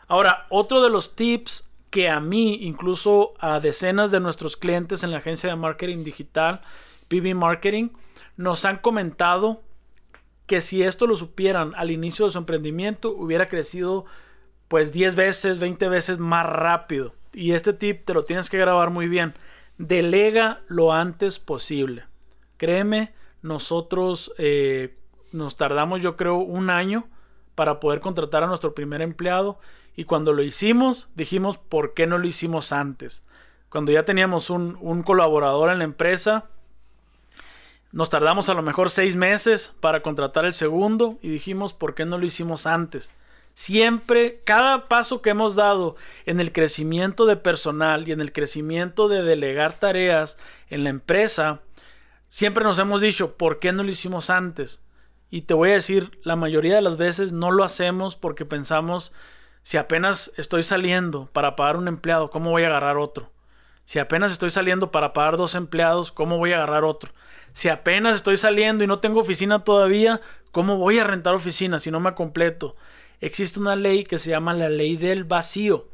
Ahora, 0.08 0.48
otro 0.50 0.82
de 0.82 0.90
los 0.90 1.18
tips 1.18 1.68
que 1.94 2.10
a 2.10 2.20
mí, 2.20 2.58
incluso 2.62 3.36
a 3.38 3.60
decenas 3.60 4.10
de 4.10 4.20
nuestros 4.20 4.58
clientes 4.58 5.04
en 5.04 5.12
la 5.12 5.20
agencia 5.20 5.52
de 5.52 5.56
marketing 5.56 6.04
digital, 6.04 6.62
PB 7.08 7.36
Marketing, 7.36 7.90
nos 8.36 8.66
han 8.66 8.78
comentado 8.78 9.62
que 10.48 10.60
si 10.60 10.82
esto 10.82 11.06
lo 11.06 11.16
supieran 11.16 11.76
al 11.76 11.92
inicio 11.92 12.26
de 12.26 12.32
su 12.32 12.40
emprendimiento, 12.40 13.12
hubiera 13.12 13.48
crecido 13.48 14.06
pues 14.70 14.92
10 14.92 15.16
veces, 15.16 15.60
20 15.60 15.88
veces 15.88 16.18
más 16.18 16.48
rápido. 16.48 17.14
Y 17.32 17.52
este 17.52 17.74
tip 17.74 18.06
te 18.06 18.16
lo 18.16 18.26
tienes 18.26 18.50
que 18.50 18.58
grabar 18.58 18.90
muy 18.90 19.08
bien. 19.08 19.36
Delega 19.78 20.62
lo 20.68 20.94
antes 20.94 21.38
posible. 21.38 22.06
Créeme, 22.58 23.14
nosotros 23.44 24.34
eh, 24.40 24.98
nos 25.32 25.58
tardamos 25.58 26.02
yo 26.02 26.18
creo 26.18 26.38
un 26.38 26.72
año 26.72 27.06
para 27.54 27.80
poder 27.80 28.00
contratar 28.00 28.42
a 28.42 28.48
nuestro 28.48 28.74
primer 28.74 29.04
empleado 29.04 29.60
y 29.96 30.06
cuando 30.06 30.34
lo 30.34 30.42
hicimos, 30.42 31.10
dijimos, 31.16 31.58
¿por 31.58 31.94
qué 31.94 32.08
no 32.08 32.18
lo 32.18 32.28
hicimos 32.28 32.72
antes? 32.72 33.24
Cuando 33.70 33.92
ya 33.92 34.06
teníamos 34.06 34.50
un, 34.50 35.04
colaborador 35.04 35.70
en 35.70 35.80
la 35.80 35.84
empresa, 35.84 36.46
nos 37.92 38.10
tardamos 38.10 38.50
a 38.50 38.54
lo 38.54 38.62
mejor 38.62 38.90
seis 38.90 39.16
meses 39.16 39.76
para 39.80 40.02
contratar 40.02 40.46
el 40.46 40.54
segundo 40.54 41.18
y 41.22 41.30
dijimos, 41.30 41.74
¿por 41.74 41.94
qué 41.94 42.06
no 42.06 42.18
lo 42.18 42.26
hicimos 42.26 42.66
antes? 42.66 43.12
Siempre, 43.56 44.42
cada 44.46 44.88
paso 44.88 45.22
que 45.22 45.30
hemos 45.30 45.54
dado 45.54 45.96
en 46.26 46.40
el 46.40 46.52
crecimiento 46.52 47.28
de 47.28 47.36
personal 47.36 48.08
y 48.08 48.12
en 48.12 48.22
el 48.22 48.32
crecimiento 48.32 49.08
de 49.08 49.22
delegar 49.22 49.74
tareas 49.74 50.40
en 50.70 50.84
la 50.84 50.90
empresa, 50.90 51.62
siempre 52.30 52.64
nos 52.64 52.80
hemos 52.80 53.00
dicho, 53.00 53.38
¿por 53.38 53.60
qué 53.60 53.74
no 53.74 53.84
lo 53.84 53.92
hicimos 53.92 54.32
antes? 54.32 54.82
Y 55.30 55.44
te 55.44 55.54
voy 55.54 55.70
a 55.70 55.74
decir, 55.74 56.20
la 56.24 56.36
mayoría 56.36 56.76
de 56.76 56.82
las 56.82 56.98
veces 56.98 57.32
no 57.32 57.52
lo 57.52 57.64
hacemos 57.64 58.16
porque 58.16 58.46
pensamos 58.46 59.14
si 59.64 59.78
apenas 59.78 60.34
estoy 60.38 60.62
saliendo 60.62 61.28
para 61.34 61.56
pagar 61.56 61.78
un 61.78 61.88
empleado, 61.88 62.30
¿cómo 62.30 62.52
voy 62.52 62.64
a 62.64 62.68
agarrar 62.68 62.98
otro? 62.98 63.32
Si 63.86 63.98
apenas 63.98 64.32
estoy 64.32 64.50
saliendo 64.50 64.92
para 64.92 65.14
pagar 65.14 65.38
dos 65.38 65.56
empleados, 65.56 66.12
¿cómo 66.12 66.38
voy 66.38 66.52
a 66.52 66.58
agarrar 66.58 66.84
otro? 66.84 67.12
Si 67.54 67.70
apenas 67.70 68.16
estoy 68.16 68.38
saliendo 68.38 68.84
y 68.84 68.88
no 68.88 69.00
tengo 69.00 69.22
oficina 69.22 69.64
todavía, 69.64 70.22
¿cómo 70.52 70.78
voy 70.78 71.00
a 71.00 71.04
rentar 71.04 71.34
oficina 71.34 71.80
si 71.80 71.92
no 71.92 72.00
me 72.00 72.14
completo? 72.14 72.76
Existe 73.22 73.60
una 73.60 73.76
ley 73.76 74.04
que 74.04 74.18
se 74.18 74.32
llama 74.32 74.54
la 74.54 74.70
ley 74.70 74.98
del 74.98 75.24
vacío. 75.24 75.88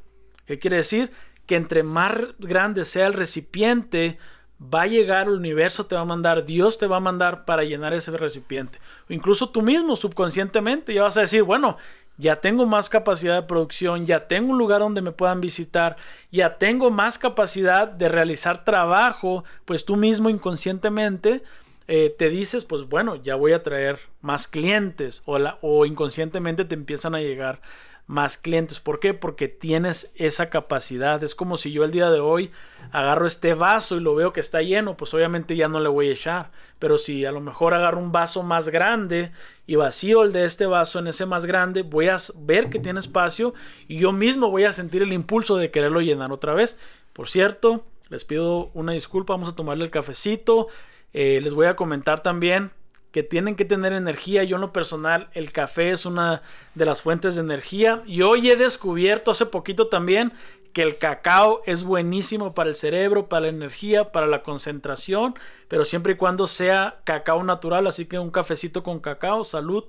¿Qué 0.46 0.58
quiere 0.58 0.78
decir? 0.78 1.12
Que 1.46 1.56
entre 1.56 1.84
más 1.84 2.14
grande 2.40 2.86
sea 2.86 3.08
el 3.08 3.14
recipiente, 3.14 4.18
va 4.62 4.84
a 4.84 4.88
llegar 4.88 5.28
el 5.28 5.34
universo, 5.34 5.86
te 5.86 5.96
va 5.96 6.02
a 6.02 6.06
mandar, 6.06 6.46
Dios 6.46 6.80
te 6.80 6.88
va 6.88 6.98
a 6.98 7.02
mandar 7.02 7.46
para 7.46 7.64
llenar 7.64 7.94
ese 7.94 8.12
recipiente. 8.18 8.80
O 9.10 9.14
incluso 9.14 9.50
tú 9.50 9.62
mismo, 9.62 9.96
subconscientemente, 9.96 10.94
ya 10.94 11.04
vas 11.04 11.18
a 11.18 11.22
decir, 11.22 11.44
bueno, 11.44 11.78
ya 12.20 12.42
tengo 12.42 12.66
más 12.66 12.90
capacidad 12.90 13.42
de 13.42 13.48
producción, 13.48 14.06
ya 14.06 14.28
tengo 14.28 14.52
un 14.52 14.58
lugar 14.58 14.82
donde 14.82 15.02
me 15.02 15.14
puedan 15.14 15.40
visitar, 15.40 15.96
ya 16.32 16.58
tengo 16.58 16.92
más 16.92 17.18
capacidad 17.18 17.88
de 17.88 18.10
realizar 18.10 18.66
trabajo, 18.66 19.46
pues 19.64 19.86
tú 19.86 19.96
mismo 19.96 20.30
inconscientemente 20.30 21.42
eh, 21.88 22.14
te 22.16 22.30
dices, 22.30 22.66
pues 22.66 22.90
bueno, 22.90 23.16
ya 23.16 23.36
voy 23.36 23.54
a 23.54 23.64
traer 23.64 24.00
más 24.22 24.50
clientes 24.50 25.24
o, 25.26 25.38
o 25.62 25.86
inconscientemente 25.86 26.66
te 26.66 26.76
empiezan 26.76 27.16
a 27.16 27.22
llegar 27.22 27.62
más 28.10 28.38
clientes. 28.38 28.80
¿Por 28.80 29.00
qué? 29.00 29.14
Porque 29.14 29.48
tienes 29.48 30.12
esa 30.16 30.50
capacidad. 30.50 31.24
Es 31.24 31.36
como 31.36 31.58
si 31.58 31.72
yo 31.72 31.84
el 31.84 31.92
día 31.92 32.10
de 32.10 32.20
hoy 32.20 32.52
agarro 32.92 33.28
este 33.28 33.54
vaso 33.54 33.98
y 33.98 34.00
lo 34.00 34.16
veo 34.16 34.34
que 34.34 34.40
está 34.40 34.64
lleno, 34.64 34.98
pues 34.98 35.14
obviamente 35.14 35.56
ya 35.56 35.68
no 35.68 35.80
le 35.80 35.90
voy 35.90 36.10
a 36.10 36.14
echar. 36.14 36.52
Pero 36.80 36.98
si 36.98 37.24
a 37.26 37.32
lo 37.32 37.40
mejor 37.40 37.76
agarro 37.76 38.00
un 38.00 38.12
vaso 38.12 38.42
más 38.42 38.70
grande 38.70 39.32
y 39.70 39.76
vacío 39.76 40.24
el 40.24 40.32
de 40.32 40.46
este 40.46 40.66
vaso 40.66 40.98
en 40.98 41.06
ese 41.06 41.28
más 41.28 41.46
grande, 41.46 41.84
voy 41.84 42.08
a 42.08 42.18
ver 42.40 42.72
que 42.72 42.80
tiene 42.80 43.00
espacio 43.00 43.54
y 43.88 44.00
yo 44.00 44.12
mismo 44.12 44.50
voy 44.50 44.64
a 44.64 44.74
sentir 44.74 45.04
el 45.04 45.14
impulso 45.14 45.58
de 45.58 45.70
quererlo 45.70 46.02
llenar 46.02 46.32
otra 46.32 46.56
vez. 46.56 46.76
Por 47.14 47.30
cierto, 47.30 47.86
les 48.10 48.26
pido 48.26 48.72
una 48.74 48.94
disculpa, 48.94 49.34
vamos 49.34 49.50
a 49.50 49.56
tomarle 49.56 49.84
el 49.84 49.92
cafecito. 49.92 50.70
Eh, 51.14 51.40
les 51.44 51.54
voy 51.54 51.68
a 51.68 51.76
comentar 51.76 52.24
también 52.24 52.72
que 53.12 53.22
tienen 53.22 53.56
que 53.56 53.64
tener 53.64 53.94
energía. 53.94 54.44
Yo 54.44 54.56
en 54.56 54.62
lo 54.62 54.74
personal, 54.74 55.30
el 55.34 55.52
café 55.52 55.92
es 55.92 56.08
una 56.08 56.42
de 56.74 56.86
las 56.88 57.04
fuentes 57.04 57.36
de 57.36 57.42
energía. 57.42 58.02
Y 58.08 58.24
hoy 58.24 58.50
he 58.50 58.56
descubierto 58.56 59.30
hace 59.30 59.46
poquito 59.46 59.86
también 59.86 60.34
que 60.74 60.82
el 60.82 60.98
cacao 60.98 61.62
es 61.66 61.84
buenísimo 61.84 62.54
para 62.54 62.70
el 62.70 62.76
cerebro, 62.76 63.30
para 63.30 63.42
la 63.42 63.48
energía, 63.50 64.12
para 64.12 64.28
la 64.28 64.44
concentración, 64.44 65.36
pero 65.68 65.86
siempre 65.86 66.14
y 66.14 66.16
cuando 66.16 66.48
sea 66.48 67.02
cacao 67.04 67.44
natural. 67.44 67.88
Así 67.88 68.06
que 68.06 68.20
un 68.20 68.32
cafecito 68.32 68.84
con 68.84 69.00
cacao, 69.00 69.44
salud. 69.44 69.86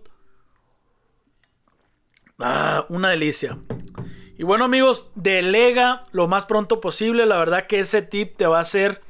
Ah, 2.39 2.87
una 2.89 3.11
delicia. 3.11 3.59
Y 4.39 4.43
bueno 4.43 4.65
amigos, 4.65 5.11
delega 5.15 6.03
lo 6.13 6.27
más 6.27 6.47
pronto 6.47 6.81
posible. 6.81 7.27
La 7.27 7.37
verdad 7.37 7.67
que 7.67 7.81
ese 7.81 8.01
tip 8.01 8.37
te 8.37 8.47
va 8.47 8.59
a 8.59 8.63
hacer 8.63 9.03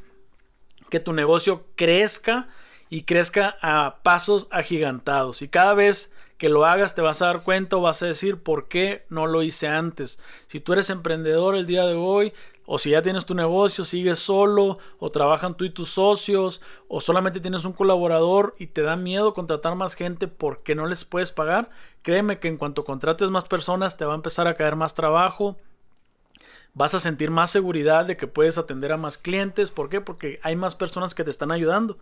que 0.91 0.99
tu 0.99 1.12
negocio 1.12 1.67
crezca 1.77 2.49
y 2.89 3.05
crezca 3.05 3.57
a 3.62 4.00
pasos 4.03 4.49
agigantados. 4.50 5.43
Y 5.43 5.49
cada 5.49 5.75
vez 5.75 6.12
que 6.40 6.49
lo 6.49 6.64
hagas 6.64 6.94
te 6.94 7.02
vas 7.02 7.20
a 7.20 7.26
dar 7.26 7.42
cuenta 7.42 7.76
o 7.76 7.82
vas 7.82 8.02
a 8.02 8.06
decir 8.06 8.42
por 8.42 8.66
qué 8.66 9.04
no 9.11 9.26
lo 9.26 9.42
hice 9.42 9.68
antes. 9.68 10.18
Si 10.47 10.59
tú 10.59 10.73
eres 10.73 10.88
emprendedor 10.88 11.54
el 11.54 11.66
día 11.66 11.85
de 11.85 11.92
hoy 11.92 12.32
o 12.64 12.78
si 12.78 12.90
ya 12.90 13.02
tienes 13.02 13.26
tu 13.26 13.35
negocio, 13.35 13.85
sigues 13.85 14.20
solo 14.20 14.78
o 14.99 15.11
trabajan 15.11 15.54
tú 15.54 15.66
y 15.66 15.70
tus 15.70 15.90
socios 15.90 16.62
o 16.88 17.02
solamente 17.02 17.40
tienes 17.40 17.66
un 17.66 17.75
colaborador 17.75 18.54
y 18.59 18.68
te 18.68 18.80
da 18.80 18.97
miedo 18.97 19.35
contratar 19.35 19.75
más 19.75 19.92
gente 19.92 20.28
porque 20.28 20.75
no 20.75 20.87
les 20.87 21.04
puedes 21.04 21.30
pagar, 21.30 21.68
créeme 22.00 22.38
que 22.38 22.49
en 22.49 22.56
cuanto 22.56 22.87
contrates 22.87 23.28
más 23.28 23.44
personas 23.44 23.99
te 23.99 24.06
va 24.06 24.14
a 24.14 24.16
empezar 24.16 24.49
a 24.49 24.54
caer 24.54 24.76
más 24.76 24.94
trabajo. 24.94 25.59
Vas 26.73 26.94
a 26.94 27.00
sentir 27.00 27.30
más 27.30 27.50
seguridad 27.50 28.06
de 28.06 28.16
que 28.16 28.28
puedes 28.28 28.56
atender 28.56 28.92
a 28.92 28.97
más 28.97 29.18
clientes. 29.18 29.70
¿Por 29.70 29.90
qué? 29.90 30.00
Porque 30.00 30.40
hay 30.42 30.56
más 30.56 30.75
personas 30.75 31.14
que 31.14 31.23
te 31.23 31.30
están 31.30 31.50
ayudando. 31.50 31.99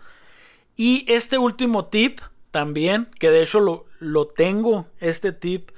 Y 0.77 1.13
este 1.13 1.39
último 1.39 1.87
tip 1.87 2.21
también, 2.51 3.09
que 3.19 3.31
de 3.31 3.43
hecho 3.43 3.61
lo, 3.61 3.87
lo 4.01 4.27
tengo, 4.27 4.87
este 5.01 5.33
tip 5.33 5.71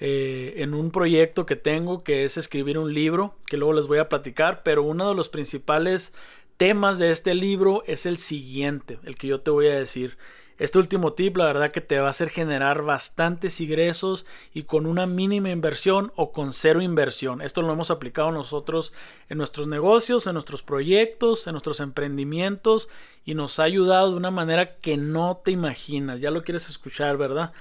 eh, 0.00 0.54
en 0.58 0.74
un 0.74 0.90
proyecto 0.90 1.44
que 1.44 1.56
tengo 1.56 2.04
que 2.04 2.24
es 2.24 2.36
escribir 2.36 2.78
un 2.78 2.94
libro, 2.94 3.34
que 3.46 3.56
luego 3.56 3.72
les 3.74 3.86
voy 3.86 3.98
a 3.98 4.08
platicar, 4.08 4.62
pero 4.62 4.82
uno 4.82 5.08
de 5.08 5.14
los 5.14 5.28
principales 5.28 6.14
temas 6.56 6.98
de 6.98 7.10
este 7.10 7.34
libro 7.34 7.82
es 7.86 8.06
el 8.06 8.18
siguiente, 8.18 8.98
el 9.04 9.16
que 9.16 9.28
yo 9.28 9.40
te 9.40 9.50
voy 9.50 9.66
a 9.66 9.78
decir. 9.78 10.16
Este 10.58 10.78
último 10.78 11.12
tip, 11.12 11.36
la 11.36 11.46
verdad 11.46 11.70
que 11.70 11.80
te 11.80 12.00
va 12.00 12.08
a 12.08 12.10
hacer 12.10 12.30
generar 12.30 12.82
bastantes 12.82 13.60
ingresos 13.60 14.26
y 14.52 14.64
con 14.64 14.86
una 14.86 15.06
mínima 15.06 15.50
inversión 15.50 16.12
o 16.16 16.32
con 16.32 16.52
cero 16.52 16.82
inversión. 16.82 17.40
Esto 17.42 17.62
lo 17.62 17.72
hemos 17.72 17.92
aplicado 17.92 18.32
nosotros 18.32 18.92
en 19.28 19.38
nuestros 19.38 19.68
negocios, 19.68 20.26
en 20.26 20.32
nuestros 20.34 20.62
proyectos, 20.62 21.46
en 21.46 21.52
nuestros 21.52 21.78
emprendimientos 21.78 22.88
y 23.24 23.34
nos 23.34 23.60
ha 23.60 23.64
ayudado 23.64 24.10
de 24.10 24.16
una 24.16 24.32
manera 24.32 24.78
que 24.78 24.96
no 24.96 25.40
te 25.44 25.52
imaginas. 25.52 26.20
Ya 26.20 26.32
lo 26.32 26.42
quieres 26.42 26.68
escuchar, 26.68 27.16
¿verdad? 27.16 27.52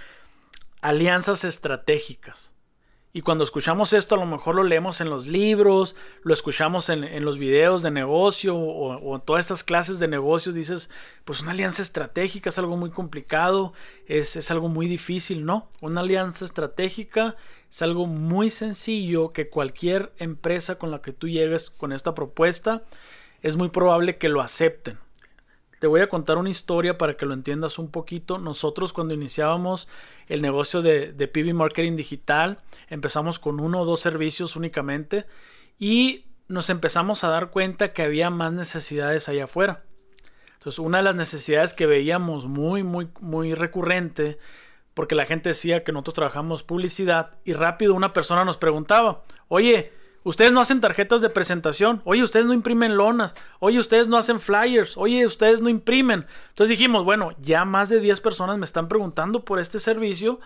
Alianzas 0.81 1.43
estratégicas. 1.43 2.56
Y 3.17 3.23
cuando 3.23 3.43
escuchamos 3.43 3.93
esto, 3.93 4.13
a 4.13 4.19
lo 4.19 4.27
mejor 4.27 4.53
lo 4.53 4.63
leemos 4.63 5.01
en 5.01 5.09
los 5.09 5.25
libros, 5.25 5.95
lo 6.21 6.35
escuchamos 6.35 6.87
en, 6.89 7.25
los 7.25 7.39
videos 7.39 7.81
de 7.81 7.89
negocio 7.89 8.55
o, 8.55 9.15
en 9.15 9.21
todas 9.21 9.43
estas 9.43 9.63
clases 9.63 9.97
de 9.97 10.07
negocios. 10.07 10.53
Dices, 10.53 10.91
pues 11.25 11.41
una 11.41 11.49
alianza 11.49 11.81
estratégica 11.81 12.49
es 12.49 12.59
algo 12.59 12.77
muy 12.77 12.91
complicado, 12.91 13.73
es, 14.05 14.35
es 14.35 14.51
algo 14.51 14.69
muy 14.69 14.87
difícil. 14.87 15.45
No, 15.45 15.67
una 15.81 16.01
alianza 16.01 16.45
estratégica 16.45 17.35
es 17.71 17.81
algo 17.81 18.05
muy 18.05 18.51
sencillo 18.51 19.31
que 19.31 19.49
cualquier 19.49 20.13
empresa 20.19 20.77
con 20.77 20.91
la 20.91 21.01
que 21.01 21.11
tú 21.11 21.27
llegues 21.27 21.71
con 21.71 21.93
esta 21.93 22.13
propuesta 22.13 22.83
es 23.41 23.55
muy 23.55 23.69
probable 23.69 24.19
que 24.19 24.29
lo 24.29 24.41
acepten. 24.41 24.99
Te 25.79 25.87
voy 25.87 26.01
a 26.01 26.07
contar 26.07 26.37
una 26.37 26.49
historia 26.49 26.97
para 26.97 27.17
que 27.17 27.25
lo 27.25 27.33
entiendas 27.33 27.77
un 27.77 27.91
poquito. 27.91 28.39
Nosotros 28.39 28.93
cuando 28.93 29.13
iniciábamos 29.13 29.87
el 30.27 30.41
negocio 30.41 30.81
de, 30.81 31.13
de 31.13 31.27
PB 31.27 31.53
Marketing 31.53 31.95
Digital, 31.95 32.57
empezamos 32.89 33.39
con 33.39 33.59
uno 33.59 33.81
o 33.81 33.85
dos 33.85 33.99
servicios 33.99 34.55
únicamente 34.55 35.25
y 35.77 36.25
nos 36.47 36.69
empezamos 36.69 37.23
a 37.23 37.29
dar 37.29 37.51
cuenta 37.51 37.93
que 37.93 38.03
había 38.03 38.29
más 38.29 38.53
necesidades 38.53 39.29
allá 39.29 39.45
afuera. 39.45 39.83
Entonces, 40.55 40.79
una 40.79 40.97
de 40.97 41.03
las 41.03 41.15
necesidades 41.15 41.73
que 41.73 41.85
veíamos 41.85 42.45
muy, 42.45 42.83
muy, 42.83 43.09
muy 43.19 43.53
recurrente, 43.53 44.39
porque 44.93 45.15
la 45.15 45.25
gente 45.25 45.49
decía 45.49 45.83
que 45.83 45.91
nosotros 45.91 46.15
trabajamos 46.15 46.63
publicidad 46.63 47.35
y 47.45 47.53
rápido 47.53 47.93
una 47.93 48.13
persona 48.13 48.43
nos 48.43 48.57
preguntaba, 48.57 49.23
oye, 49.47 49.91
Ustedes 50.27 50.51
no 50.51 50.59
hacen 50.59 50.81
tarjetas 50.81 51.21
de 51.21 51.29
presentación. 51.29 52.01
Oye, 52.03 52.21
ustedes 52.21 52.45
no 52.45 52.53
imprimen 52.53 52.97
lonas. 52.97 53.33
Oye, 53.59 53.79
ustedes 53.79 54.09
no 54.09 54.17
hacen 54.17 54.41
flyers. 54.41 54.97
Oye, 54.97 55.25
ustedes 55.25 55.61
no 55.61 55.69
imprimen. 55.69 56.25
Entonces 56.49 56.77
dijimos, 56.77 57.05
bueno, 57.05 57.33
ya 57.39 57.63
más 57.63 57.87
de 57.87 58.01
10 58.01 58.19
personas 58.19 58.57
me 58.57 58.65
están 58.65 58.89
preguntando 58.89 59.45
por 59.45 59.57
este 59.57 59.79
servicio. 59.79 60.41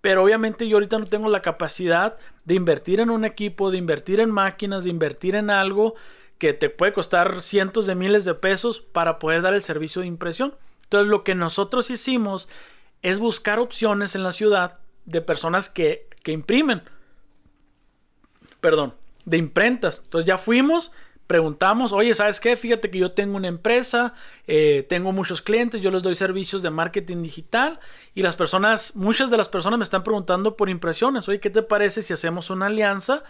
Pero 0.00 0.24
obviamente 0.24 0.66
yo 0.66 0.78
ahorita 0.78 0.98
no 0.98 1.04
tengo 1.04 1.28
la 1.28 1.42
capacidad 1.42 2.16
de 2.46 2.54
invertir 2.54 2.98
en 2.98 3.10
un 3.10 3.26
equipo, 3.26 3.70
de 3.70 3.76
invertir 3.76 4.20
en 4.20 4.30
máquinas, 4.30 4.84
de 4.84 4.90
invertir 4.90 5.34
en 5.34 5.50
algo 5.50 5.96
que 6.38 6.54
te 6.54 6.70
puede 6.70 6.94
costar 6.94 7.42
cientos 7.42 7.86
de 7.86 7.94
miles 7.94 8.24
de 8.24 8.32
pesos 8.32 8.80
para 8.80 9.18
poder 9.18 9.42
dar 9.42 9.52
el 9.52 9.60
servicio 9.60 10.00
de 10.00 10.08
impresión. 10.08 10.54
Entonces 10.84 11.10
lo 11.10 11.24
que 11.24 11.34
nosotros 11.34 11.90
hicimos 11.90 12.48
es 13.02 13.18
buscar 13.18 13.58
opciones 13.58 14.14
en 14.14 14.22
la 14.22 14.32
ciudad 14.32 14.78
de 15.04 15.20
personas 15.20 15.68
que, 15.68 16.08
que 16.22 16.32
imprimen. 16.32 16.80
Perdón 18.62 18.94
de 19.26 19.36
imprentas. 19.36 20.00
Entonces 20.02 20.26
ya 20.26 20.38
fuimos, 20.38 20.90
preguntamos, 21.26 21.92
oye, 21.92 22.14
¿sabes 22.14 22.40
qué? 22.40 22.56
Fíjate 22.56 22.90
que 22.90 22.98
yo 22.98 23.12
tengo 23.12 23.36
una 23.36 23.48
empresa, 23.48 24.14
eh, 24.46 24.86
tengo 24.88 25.12
muchos 25.12 25.42
clientes, 25.42 25.82
yo 25.82 25.90
les 25.90 26.02
doy 26.02 26.14
servicios 26.14 26.62
de 26.62 26.70
marketing 26.70 27.22
digital 27.22 27.80
y 28.14 28.22
las 28.22 28.36
personas, 28.36 28.96
muchas 28.96 29.30
de 29.30 29.36
las 29.36 29.48
personas 29.48 29.78
me 29.78 29.84
están 29.84 30.02
preguntando 30.02 30.56
por 30.56 30.70
impresiones. 30.70 31.28
Oye, 31.28 31.40
¿qué 31.40 31.50
te 31.50 31.62
parece 31.62 32.00
si 32.00 32.14
hacemos 32.14 32.48
una 32.48 32.66
alianza? 32.66 33.24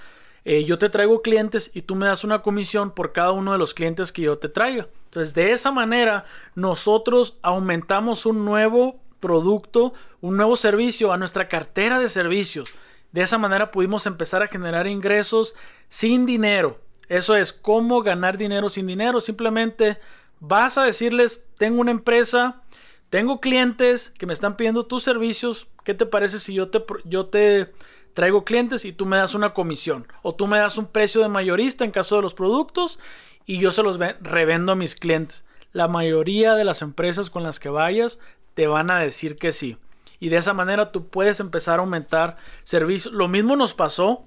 Eh, 0.44 0.64
yo 0.64 0.78
te 0.78 0.88
traigo 0.88 1.22
clientes 1.22 1.72
y 1.74 1.82
tú 1.82 1.96
me 1.96 2.06
das 2.06 2.22
una 2.22 2.40
comisión 2.42 2.92
por 2.92 3.12
cada 3.12 3.32
uno 3.32 3.50
de 3.50 3.58
los 3.58 3.74
clientes 3.74 4.12
que 4.12 4.22
yo 4.22 4.38
te 4.38 4.48
traiga. 4.48 4.86
Entonces, 5.06 5.34
de 5.34 5.50
esa 5.50 5.72
manera, 5.72 6.24
nosotros 6.54 7.38
aumentamos 7.42 8.26
un 8.26 8.44
nuevo 8.44 9.00
producto, 9.18 9.92
un 10.20 10.36
nuevo 10.36 10.54
servicio 10.54 11.12
a 11.12 11.16
nuestra 11.16 11.48
cartera 11.48 11.98
de 11.98 12.08
servicios. 12.08 12.68
De 13.16 13.22
esa 13.22 13.38
manera 13.38 13.70
pudimos 13.70 14.04
empezar 14.04 14.42
a 14.42 14.46
generar 14.46 14.86
ingresos 14.86 15.54
sin 15.88 16.26
dinero. 16.26 16.82
Eso 17.08 17.34
es 17.34 17.50
cómo 17.50 18.02
ganar 18.02 18.36
dinero 18.36 18.68
sin 18.68 18.86
dinero. 18.86 19.22
Simplemente 19.22 19.98
vas 20.38 20.76
a 20.76 20.84
decirles, 20.84 21.46
tengo 21.56 21.80
una 21.80 21.92
empresa, 21.92 22.60
tengo 23.08 23.40
clientes 23.40 24.12
que 24.18 24.26
me 24.26 24.34
están 24.34 24.58
pidiendo 24.58 24.84
tus 24.84 25.02
servicios. 25.02 25.66
¿Qué 25.82 25.94
te 25.94 26.04
parece 26.04 26.38
si 26.38 26.52
yo 26.52 26.68
te, 26.68 26.84
yo 27.04 27.24
te 27.24 27.72
traigo 28.12 28.44
clientes 28.44 28.84
y 28.84 28.92
tú 28.92 29.06
me 29.06 29.16
das 29.16 29.34
una 29.34 29.54
comisión? 29.54 30.06
O 30.20 30.34
tú 30.34 30.46
me 30.46 30.58
das 30.58 30.76
un 30.76 30.84
precio 30.84 31.22
de 31.22 31.30
mayorista 31.30 31.86
en 31.86 31.92
caso 31.92 32.16
de 32.16 32.22
los 32.22 32.34
productos 32.34 32.98
y 33.46 33.60
yo 33.60 33.70
se 33.70 33.82
los 33.82 33.98
revendo 34.20 34.72
a 34.72 34.76
mis 34.76 34.94
clientes. 34.94 35.46
La 35.72 35.88
mayoría 35.88 36.54
de 36.54 36.64
las 36.64 36.82
empresas 36.82 37.30
con 37.30 37.44
las 37.44 37.60
que 37.60 37.70
vayas 37.70 38.18
te 38.52 38.66
van 38.66 38.90
a 38.90 39.00
decir 39.00 39.38
que 39.38 39.52
sí. 39.52 39.78
Y 40.20 40.28
de 40.28 40.36
esa 40.36 40.54
manera 40.54 40.92
tú 40.92 41.08
puedes 41.08 41.40
empezar 41.40 41.78
a 41.78 41.82
aumentar 41.82 42.36
servicios. 42.64 43.12
Lo 43.14 43.28
mismo 43.28 43.56
nos 43.56 43.74
pasó 43.74 44.24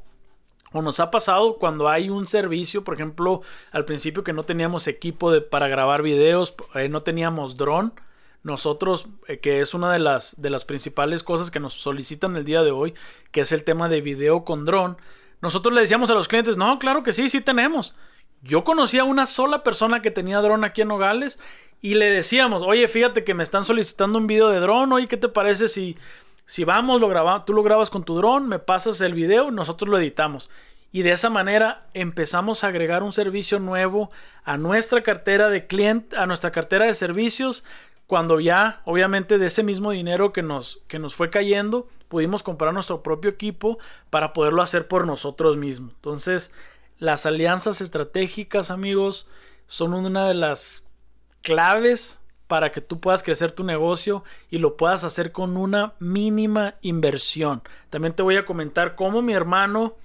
o 0.72 0.82
nos 0.82 1.00
ha 1.00 1.10
pasado 1.10 1.58
cuando 1.58 1.90
hay 1.90 2.10
un 2.10 2.28
servicio, 2.28 2.84
por 2.84 2.94
ejemplo, 2.94 3.42
al 3.72 3.86
principio 3.86 4.24
que 4.24 4.34
no 4.34 4.44
teníamos 4.44 4.88
equipo 4.88 5.32
de, 5.32 5.42
para 5.42 5.68
grabar 5.68 6.04
videos, 6.04 6.54
eh, 6.76 6.90
no 6.90 7.02
teníamos 7.02 7.58
dron. 7.58 7.94
Nosotros, 8.42 9.08
eh, 9.28 9.40
que 9.40 9.60
es 9.60 9.74
una 9.74 9.92
de 9.92 10.00
las, 10.00 10.40
de 10.42 10.50
las 10.50 10.66
principales 10.66 11.24
cosas 11.24 11.52
que 11.52 11.60
nos 11.60 11.74
solicitan 11.74 12.36
el 12.36 12.46
día 12.46 12.64
de 12.64 12.72
hoy, 12.72 12.94
que 13.32 13.42
es 13.42 13.52
el 13.52 13.64
tema 13.64 13.90
de 13.90 14.02
video 14.02 14.46
con 14.46 14.64
dron, 14.64 14.98
nosotros 15.42 15.74
le 15.74 15.82
decíamos 15.82 16.10
a 16.10 16.14
los 16.14 16.28
clientes, 16.28 16.58
no, 16.58 16.80
claro 16.80 17.04
que 17.04 17.14
sí, 17.14 17.30
sí 17.30 17.42
tenemos. 17.42 17.96
Yo 18.42 18.64
conocía 18.64 19.02
a 19.02 19.06
una 19.06 19.26
sola 19.26 19.64
persona 19.64 20.02
que 20.02 20.12
tenía 20.12 20.40
dron 20.40 20.64
aquí 20.64 20.82
en 20.82 20.88
Nogales 20.88 21.40
y 21.82 21.96
le 21.96 22.10
decíamos, 22.10 22.64
oye, 22.64 22.88
fíjate 22.88 23.24
que 23.24 23.34
me 23.34 23.44
están 23.44 23.66
solicitando 23.66 24.18
un 24.18 24.28
video 24.28 24.50
de 24.50 24.60
dron, 24.60 24.92
oye, 24.94 25.08
¿qué 25.08 25.18
te 25.18 25.30
parece 25.30 25.68
si 25.68 25.98
si 26.50 26.64
vamos, 26.64 27.00
lo 27.00 27.08
grabamos, 27.08 27.46
tú 27.46 27.54
lo 27.54 27.62
grabas 27.62 27.92
con 27.92 28.04
tu 28.04 28.16
dron, 28.16 28.48
me 28.48 28.58
pasas 28.58 29.02
el 29.02 29.14
video, 29.14 29.52
nosotros 29.52 29.88
lo 29.88 30.00
editamos. 30.00 30.50
Y 30.92 31.04
de 31.04 31.12
esa 31.12 31.30
manera 31.30 31.82
empezamos 31.94 32.64
a 32.64 32.70
agregar 32.70 33.04
un 33.04 33.12
servicio 33.12 33.60
nuevo 33.60 34.10
a 34.44 34.58
nuestra 34.58 35.04
cartera 35.04 35.48
de 35.50 35.68
cliente, 35.68 36.18
a 36.18 36.26
nuestra 36.26 36.52
cartera 36.52 36.86
de 36.86 36.96
servicios, 36.96 37.64
cuando 38.08 38.40
ya, 38.40 38.82
obviamente, 38.86 39.38
de 39.38 39.46
ese 39.46 39.62
mismo 39.62 39.92
dinero 39.92 40.34
que 40.34 40.42
nos, 40.42 40.82
que 40.88 40.98
nos 40.98 41.14
fue 41.14 41.30
cayendo, 41.30 41.88
pudimos 42.08 42.42
comprar 42.42 42.74
nuestro 42.74 43.04
propio 43.04 43.30
equipo 43.30 43.78
para 44.10 44.34
poderlo 44.34 44.64
hacer 44.64 44.88
por 44.88 45.06
nosotros 45.06 45.56
mismos. 45.56 45.94
Entonces, 45.98 46.52
las 47.00 47.26
alianzas 47.26 47.82
estratégicas, 47.82 48.72
amigos, 48.72 49.28
son 49.68 49.94
una 49.94 50.28
de 50.28 50.36
las 50.36 50.86
claves 51.42 52.20
para 52.48 52.72
que 52.72 52.82
tú 52.82 53.00
puedas 53.00 53.24
crecer 53.24 53.52
tu 53.52 53.64
negocio 53.64 54.24
y 54.50 54.58
lo 54.58 54.76
puedas 54.76 55.04
hacer 55.04 55.32
con 55.32 55.56
una 55.56 55.94
mínima 56.00 56.76
inversión. 56.82 57.62
También 57.90 58.14
te 58.14 58.24
voy 58.24 58.38
a 58.38 58.46
comentar 58.46 58.96
cómo 58.96 59.22
mi 59.22 59.34
hermano, 59.34 59.96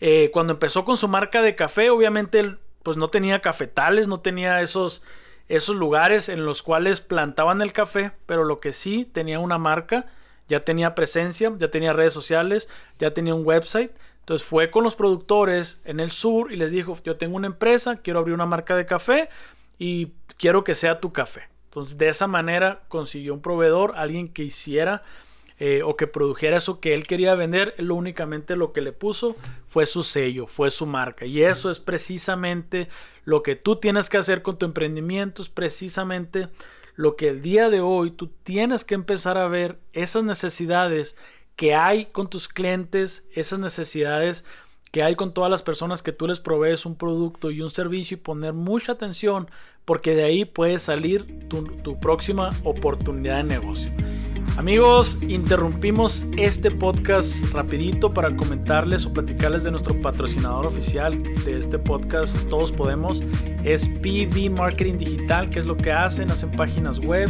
eh, 0.00 0.30
cuando 0.32 0.52
empezó 0.52 0.84
con 0.84 0.96
su 0.96 1.08
marca 1.08 1.42
de 1.42 1.56
café, 1.56 1.90
obviamente 1.90 2.38
él 2.38 2.58
pues 2.82 2.96
no 2.96 3.08
tenía 3.08 3.40
cafetales, 3.40 4.06
no 4.06 4.20
tenía 4.20 4.60
esos, 4.60 5.02
esos 5.48 5.74
lugares 5.74 6.28
en 6.28 6.44
los 6.44 6.62
cuales 6.62 7.00
plantaban 7.00 7.62
el 7.62 7.72
café, 7.72 8.12
pero 8.26 8.44
lo 8.44 8.60
que 8.60 8.72
sí 8.72 9.04
tenía 9.10 9.40
una 9.40 9.58
marca, 9.58 10.06
ya 10.48 10.60
tenía 10.60 10.94
presencia, 10.94 11.52
ya 11.56 11.70
tenía 11.70 11.92
redes 11.92 12.12
sociales, 12.12 12.68
ya 12.98 13.12
tenía 13.12 13.34
un 13.34 13.44
website. 13.44 13.90
Entonces 14.26 14.44
fue 14.44 14.72
con 14.72 14.82
los 14.82 14.96
productores 14.96 15.80
en 15.84 16.00
el 16.00 16.10
sur 16.10 16.50
y 16.50 16.56
les 16.56 16.72
dijo, 16.72 16.98
yo 17.04 17.16
tengo 17.16 17.36
una 17.36 17.46
empresa, 17.46 17.98
quiero 18.02 18.18
abrir 18.18 18.34
una 18.34 18.44
marca 18.44 18.74
de 18.74 18.84
café 18.84 19.28
y 19.78 20.14
quiero 20.36 20.64
que 20.64 20.74
sea 20.74 20.98
tu 20.98 21.12
café. 21.12 21.42
Entonces, 21.66 21.96
de 21.96 22.08
esa 22.08 22.26
manera 22.26 22.82
consiguió 22.88 23.34
un 23.34 23.40
proveedor, 23.40 23.92
alguien 23.94 24.26
que 24.26 24.42
hiciera 24.42 25.04
eh, 25.60 25.82
o 25.84 25.94
que 25.94 26.08
produjera 26.08 26.56
eso 26.56 26.80
que 26.80 26.92
él 26.92 27.06
quería 27.06 27.36
vender. 27.36 27.76
Lo 27.78 27.94
únicamente 27.94 28.56
lo 28.56 28.72
que 28.72 28.80
le 28.80 28.90
puso 28.90 29.36
fue 29.68 29.86
su 29.86 30.02
sello, 30.02 30.48
fue 30.48 30.70
su 30.70 30.86
marca. 30.86 31.24
Y 31.24 31.44
eso 31.44 31.70
es 31.70 31.78
precisamente 31.78 32.88
lo 33.24 33.44
que 33.44 33.54
tú 33.54 33.76
tienes 33.76 34.08
que 34.08 34.18
hacer 34.18 34.42
con 34.42 34.58
tu 34.58 34.66
emprendimiento, 34.66 35.40
es 35.40 35.48
precisamente 35.48 36.48
lo 36.96 37.14
que 37.14 37.28
el 37.28 37.42
día 37.42 37.70
de 37.70 37.80
hoy 37.80 38.10
tú 38.10 38.26
tienes 38.42 38.82
que 38.82 38.96
empezar 38.96 39.38
a 39.38 39.46
ver 39.46 39.78
esas 39.92 40.24
necesidades 40.24 41.16
que 41.56 41.74
hay 41.74 42.06
con 42.06 42.28
tus 42.28 42.48
clientes, 42.48 43.26
esas 43.32 43.58
necesidades 43.58 44.44
que 44.92 45.02
hay 45.02 45.14
con 45.14 45.34
todas 45.34 45.50
las 45.50 45.62
personas 45.62 46.02
que 46.02 46.12
tú 46.12 46.26
les 46.26 46.40
provees 46.40 46.86
un 46.86 46.96
producto 46.96 47.50
y 47.50 47.60
un 47.60 47.70
servicio 47.70 48.16
y 48.16 48.20
poner 48.20 48.52
mucha 48.52 48.92
atención 48.92 49.50
porque 49.84 50.14
de 50.14 50.24
ahí 50.24 50.44
puede 50.44 50.78
salir 50.78 51.48
tu, 51.48 52.00
próxima 52.00 52.50
oportunidad 52.64 53.36
de 53.36 53.44
negocio. 53.44 53.92
Amigos, 54.56 55.18
interrumpimos 55.28 56.24
este 56.38 56.70
podcast 56.70 57.52
rapidito 57.52 58.14
para 58.14 58.34
comentarles 58.34 59.04
o 59.04 59.12
platicarles 59.12 59.64
de 59.64 59.70
nuestro 59.70 60.00
patrocinador 60.00 60.64
oficial 60.64 61.22
de 61.44 61.58
este 61.58 61.78
podcast, 61.78 62.48
Todos 62.48 62.72
Podemos, 62.72 63.22
es 63.64 63.86
PB 63.86 64.50
Marketing 64.50 64.96
Digital, 64.96 65.50
que 65.50 65.58
es 65.58 65.66
lo 65.66 65.76
que 65.76 65.92
hacen, 65.92 66.30
hacen 66.30 66.50
páginas 66.52 67.00
web, 67.00 67.28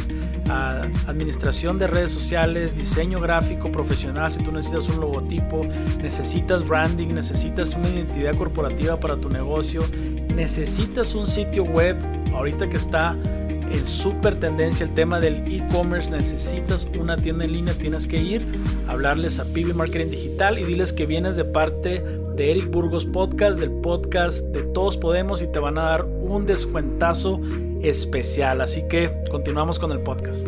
administración 1.08 1.80
de 1.80 1.88
redes 1.88 2.12
sociales, 2.12 2.76
diseño 2.76 3.18
gráfico 3.18 3.72
profesional, 3.72 4.30
si 4.32 4.44
tú 4.44 4.52
necesitas 4.52 4.88
un 4.90 5.00
logotipo, 5.00 5.62
necesitas 6.00 6.64
branding, 6.64 7.08
necesitas 7.08 7.74
una 7.74 7.88
identidad 7.88 8.36
corporativa 8.36 9.00
para 9.00 9.16
tu 9.16 9.28
negocio, 9.28 9.82
necesitas 10.32 11.16
un 11.16 11.26
sitio 11.26 11.64
web, 11.64 11.96
ahorita 12.32 12.68
que 12.68 12.76
está 12.76 13.16
en 13.70 13.88
super 13.88 14.38
tendencia 14.38 14.85
el 14.85 14.94
tema 14.94 15.20
del 15.20 15.42
e-commerce, 15.46 16.11
necesitas 16.11 16.87
una 16.98 17.16
tienda 17.16 17.44
en 17.44 17.52
línea, 17.52 17.74
tienes 17.74 18.07
que 18.07 18.16
ir 18.16 18.46
a 18.88 18.92
hablarles 18.92 19.38
a 19.38 19.44
PB 19.44 19.74
Marketing 19.74 20.11
Digital 20.11 20.59
y 20.59 20.64
diles 20.64 20.92
que 20.92 21.07
vienes 21.07 21.37
de 21.37 21.44
parte 21.44 22.00
de 22.00 22.50
Eric 22.50 22.70
Burgos 22.70 23.05
Podcast, 23.05 23.59
del 23.59 23.70
podcast 23.70 24.44
de 24.46 24.62
Todos 24.62 24.96
Podemos 24.96 25.42
y 25.42 25.46
te 25.46 25.59
van 25.59 25.79
a 25.79 25.83
dar 25.83 26.05
un 26.05 26.46
descuentazo 26.46 27.40
especial. 27.83 28.61
Así 28.61 28.87
que 28.88 29.11
continuamos 29.31 29.79
con 29.79 29.92
el 29.92 30.00
podcast. 30.00 30.46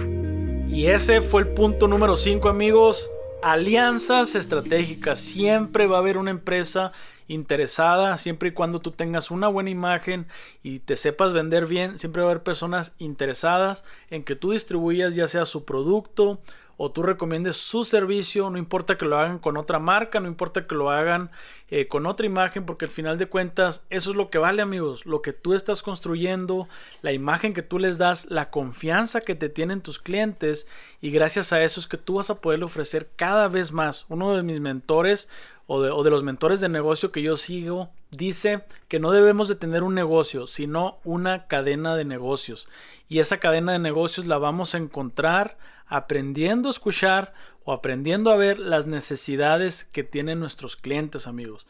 Y 0.68 0.86
ese 0.86 1.22
fue 1.22 1.42
el 1.42 1.48
punto 1.48 1.88
número 1.88 2.16
5 2.16 2.48
amigos. 2.48 3.10
Alianzas 3.42 4.34
estratégicas. 4.34 5.18
Siempre 5.18 5.86
va 5.86 5.96
a 5.96 6.00
haber 6.00 6.18
una 6.18 6.30
empresa 6.30 6.92
interesada, 7.28 8.18
siempre 8.18 8.48
y 8.48 8.52
cuando 8.52 8.80
tú 8.80 8.90
tengas 8.90 9.30
una 9.30 9.46
buena 9.48 9.70
imagen 9.70 10.26
y 10.62 10.80
te 10.80 10.96
sepas 10.96 11.32
vender 11.32 11.66
bien, 11.66 11.98
siempre 11.98 12.22
va 12.22 12.28
a 12.28 12.30
haber 12.32 12.42
personas 12.42 12.96
interesadas 12.98 13.84
en 14.10 14.24
que 14.24 14.34
tú 14.34 14.50
distribuyas 14.52 15.14
ya 15.14 15.28
sea 15.28 15.44
su 15.44 15.64
producto 15.64 16.40
o 16.80 16.92
tú 16.92 17.02
recomiendes 17.02 17.56
su 17.56 17.82
servicio, 17.82 18.48
no 18.50 18.56
importa 18.56 18.96
que 18.96 19.04
lo 19.04 19.18
hagan 19.18 19.38
con 19.38 19.56
otra 19.56 19.80
marca, 19.80 20.20
no 20.20 20.28
importa 20.28 20.66
que 20.66 20.76
lo 20.76 20.90
hagan 20.90 21.30
eh, 21.70 21.88
con 21.88 22.06
otra 22.06 22.24
imagen, 22.24 22.64
porque 22.64 22.84
al 22.84 22.90
final 22.92 23.18
de 23.18 23.26
cuentas 23.26 23.84
eso 23.90 24.10
es 24.10 24.16
lo 24.16 24.30
que 24.30 24.38
vale 24.38 24.62
amigos, 24.62 25.04
lo 25.04 25.20
que 25.20 25.32
tú 25.32 25.54
estás 25.54 25.82
construyendo, 25.82 26.68
la 27.02 27.12
imagen 27.12 27.52
que 27.52 27.62
tú 27.62 27.80
les 27.80 27.98
das, 27.98 28.30
la 28.30 28.50
confianza 28.50 29.20
que 29.20 29.34
te 29.34 29.48
tienen 29.48 29.82
tus 29.82 29.98
clientes 29.98 30.68
y 31.00 31.10
gracias 31.10 31.52
a 31.52 31.62
eso 31.64 31.80
es 31.80 31.88
que 31.88 31.98
tú 31.98 32.14
vas 32.14 32.30
a 32.30 32.40
poder 32.40 32.62
ofrecer 32.62 33.10
cada 33.16 33.48
vez 33.48 33.72
más. 33.72 34.06
Uno 34.08 34.36
de 34.36 34.44
mis 34.44 34.60
mentores 34.60 35.28
o 35.70 36.02
de, 36.02 36.10
los 36.10 36.24
mentores 36.24 36.60
de 36.60 36.70
negocio 36.70 37.12
que 37.12 37.20
yo 37.20 37.36
sigo 37.36 37.90
dice 38.10 38.64
que 38.88 38.98
no 38.98 39.10
debemos 39.10 39.48
de 39.48 39.54
tener 39.54 39.82
un 39.82 39.94
negocio, 39.94 40.46
sino 40.46 40.98
una 41.04 41.46
cadena 41.46 41.94
de 41.94 42.06
negocios. 42.06 42.68
Y 43.06 43.18
esa 43.18 43.36
cadena 43.36 43.72
de 43.72 43.78
negocios 43.78 44.26
la 44.26 44.38
vamos 44.38 44.74
a 44.74 44.78
encontrar 44.78 45.58
aprendiendo 45.86 46.68
a 46.68 46.72
escuchar 46.72 47.34
o 47.64 47.72
aprendiendo 47.72 48.30
a 48.30 48.36
ver 48.36 48.58
las 48.58 48.86
necesidades 48.86 49.84
que 49.84 50.04
tienen 50.04 50.40
nuestros 50.40 50.74
clientes, 50.74 51.26
amigos. 51.26 51.66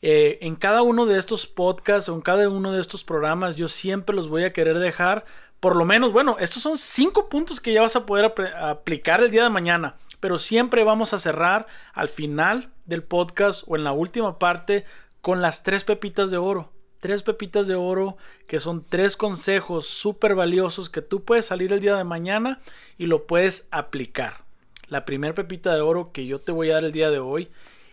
Eh, 0.00 0.38
en 0.40 0.56
cada 0.56 0.80
uno 0.80 1.04
de 1.04 1.18
estos 1.18 1.46
podcasts 1.46 2.08
o 2.08 2.14
en 2.14 2.22
cada 2.22 2.48
uno 2.48 2.72
de 2.72 2.80
estos 2.80 3.04
programas 3.04 3.56
yo 3.56 3.68
siempre 3.68 4.16
los 4.16 4.28
voy 4.28 4.44
a 4.44 4.52
querer 4.52 4.78
dejar 4.78 5.26
por 5.60 5.76
lo 5.76 5.86
menos, 5.86 6.12
bueno, 6.12 6.36
estos 6.40 6.62
son 6.62 6.76
cinco 6.76 7.30
puntos 7.30 7.58
que 7.58 7.72
ya 7.72 7.80
vas 7.80 7.96
a 7.96 8.04
poder 8.04 8.34
aplicar 8.60 9.22
el 9.22 9.30
día 9.30 9.44
de 9.44 9.48
mañana, 9.48 9.96
pero 10.24 10.38
siempre 10.38 10.84
vamos 10.84 11.12
a 11.12 11.18
cerrar 11.18 11.66
al 11.92 12.08
final 12.08 12.70
del 12.86 13.02
podcast 13.02 13.62
o 13.66 13.76
en 13.76 13.84
la 13.84 13.92
última 13.92 14.38
parte 14.38 14.86
con 15.20 15.42
las 15.42 15.62
tres 15.64 15.84
pepitas 15.84 16.30
de 16.30 16.38
oro 16.38 16.72
tres 16.98 17.22
pepitas 17.22 17.66
de 17.66 17.74
oro 17.74 18.16
que 18.46 18.58
son 18.58 18.86
tres 18.88 19.18
consejos 19.18 19.86
súper 19.86 20.34
valiosos 20.34 20.88
que 20.88 21.02
tú 21.02 21.24
puedes 21.24 21.44
salir 21.44 21.74
el 21.74 21.80
día 21.80 21.94
de 21.96 22.04
mañana 22.04 22.62
y 22.96 23.04
lo 23.04 23.26
puedes 23.26 23.68
aplicar. 23.70 24.46
La 24.88 25.04
primera 25.04 25.34
pepita 25.34 25.74
de 25.74 25.82
oro 25.82 26.10
que 26.10 26.24
yo 26.24 26.40
te 26.40 26.52
voy 26.52 26.70
a 26.70 26.76
dar 26.76 26.84
el 26.84 26.92
día 26.92 27.10
de 27.10 27.18
hoy 27.18 27.50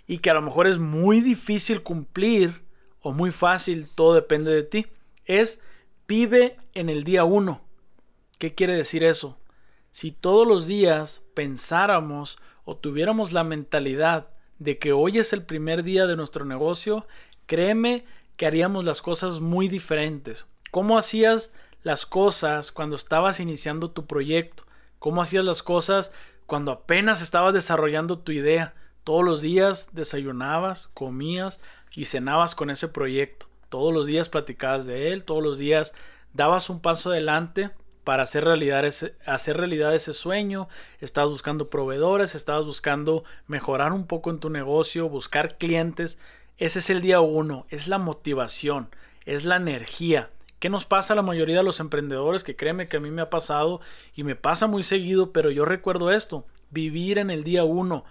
y 0.07 0.19
que 0.19 0.29
a 0.29 0.33
lo 0.33 0.41
mejor 0.41 0.67
es 0.67 0.79
muy 0.79 1.19
difícil 1.19 1.83
cumplir 1.83 2.61
o 3.01 3.11
muy 3.11 3.31
fácil, 3.31 3.89
todo 3.93 4.13
depende 4.13 4.51
de 4.51 4.63
ti, 4.63 4.87
es 5.25 5.59
vive 6.07 6.55
en 6.75 6.87
el 6.87 7.03
día 7.03 7.25
uno. 7.25 7.59
¿Qué 8.39 8.55
quiere 8.55 8.73
decir 8.73 9.03
eso? 9.03 9.37
Si 9.91 10.13
todos 10.13 10.47
los 10.47 10.67
días 10.67 11.21
pensáramos 11.33 12.39
o 12.63 12.77
tuviéramos 12.77 13.33
la 13.33 13.43
mentalidad 13.43 14.29
de 14.57 14.79
que 14.79 14.93
hoy 14.93 15.17
es 15.17 15.33
el 15.33 15.43
primer 15.43 15.83
día 15.83 16.07
de 16.07 16.15
nuestro 16.15 16.45
negocio, 16.45 17.05
créeme 17.45 18.05
que 18.37 18.47
haríamos 18.47 18.85
las 18.85 19.01
cosas 19.01 19.41
muy 19.41 19.67
diferentes. 19.67 20.47
¿Cómo 20.71 20.97
hacías 20.97 21.51
las 21.83 22.05
cosas 22.05 22.71
cuando 22.71 22.95
estabas 22.95 23.41
iniciando 23.41 23.91
tu 23.91 24.05
proyecto? 24.05 24.63
¿Cómo 24.97 25.21
hacías 25.21 25.43
las 25.43 25.61
cosas 25.61 26.13
cuando 26.45 26.71
apenas 26.71 27.21
estabas 27.21 27.53
desarrollando 27.53 28.19
tu 28.19 28.31
idea? 28.31 28.73
Todos 29.03 29.25
los 29.25 29.41
días 29.41 29.89
desayunabas, 29.91 30.87
comías 30.93 31.59
y 31.93 32.05
cenabas 32.05 32.55
con 32.55 32.69
ese 32.69 32.87
proyecto. 32.87 33.47
Todos 33.67 33.93
los 33.93 34.05
días 34.05 34.29
platicabas 34.29 34.85
de 34.85 35.11
él, 35.11 35.25
todos 35.25 35.43
los 35.43 35.57
días 35.57 35.93
dabas 36.33 36.69
un 36.69 36.79
paso 36.79 37.11
adelante 37.11 37.71
para 38.03 38.23
hacer 38.23 38.43
realidad 38.43 38.85
ese, 38.85 39.15
hacer 39.25 39.57
realidad 39.57 39.93
ese 39.93 40.13
sueño, 40.13 40.67
estabas 40.99 41.31
buscando 41.31 41.69
proveedores, 41.69 42.35
estabas 42.35 42.65
buscando 42.65 43.23
mejorar 43.47 43.93
un 43.93 44.07
poco 44.07 44.29
en 44.29 44.39
tu 44.39 44.49
negocio, 44.49 45.09
buscar 45.09 45.57
clientes, 45.57 46.17
ese 46.57 46.79
es 46.79 46.89
el 46.89 47.01
día 47.01 47.21
uno, 47.21 47.65
es 47.69 47.87
la 47.87 47.97
motivación, 47.97 48.89
es 49.25 49.45
la 49.45 49.55
energía. 49.55 50.29
¿Qué 50.59 50.69
nos 50.69 50.85
pasa 50.85 51.13
a 51.13 51.15
la 51.15 51.23
mayoría 51.23 51.57
de 51.57 51.63
los 51.63 51.79
emprendedores? 51.79 52.43
Que 52.43 52.55
créeme 52.55 52.87
que 52.87 52.97
a 52.97 52.99
mí 52.99 53.09
me 53.09 53.23
ha 53.23 53.31
pasado 53.31 53.81
y 54.15 54.23
me 54.23 54.35
pasa 54.35 54.67
muy 54.67 54.83
seguido, 54.83 55.31
pero 55.31 55.49
yo 55.49 55.65
recuerdo 55.65 56.11
esto, 56.11 56.45
vivir 56.69 57.17
en 57.17 57.31
el 57.31 57.43
día 57.43 57.63
uno. 57.63 58.05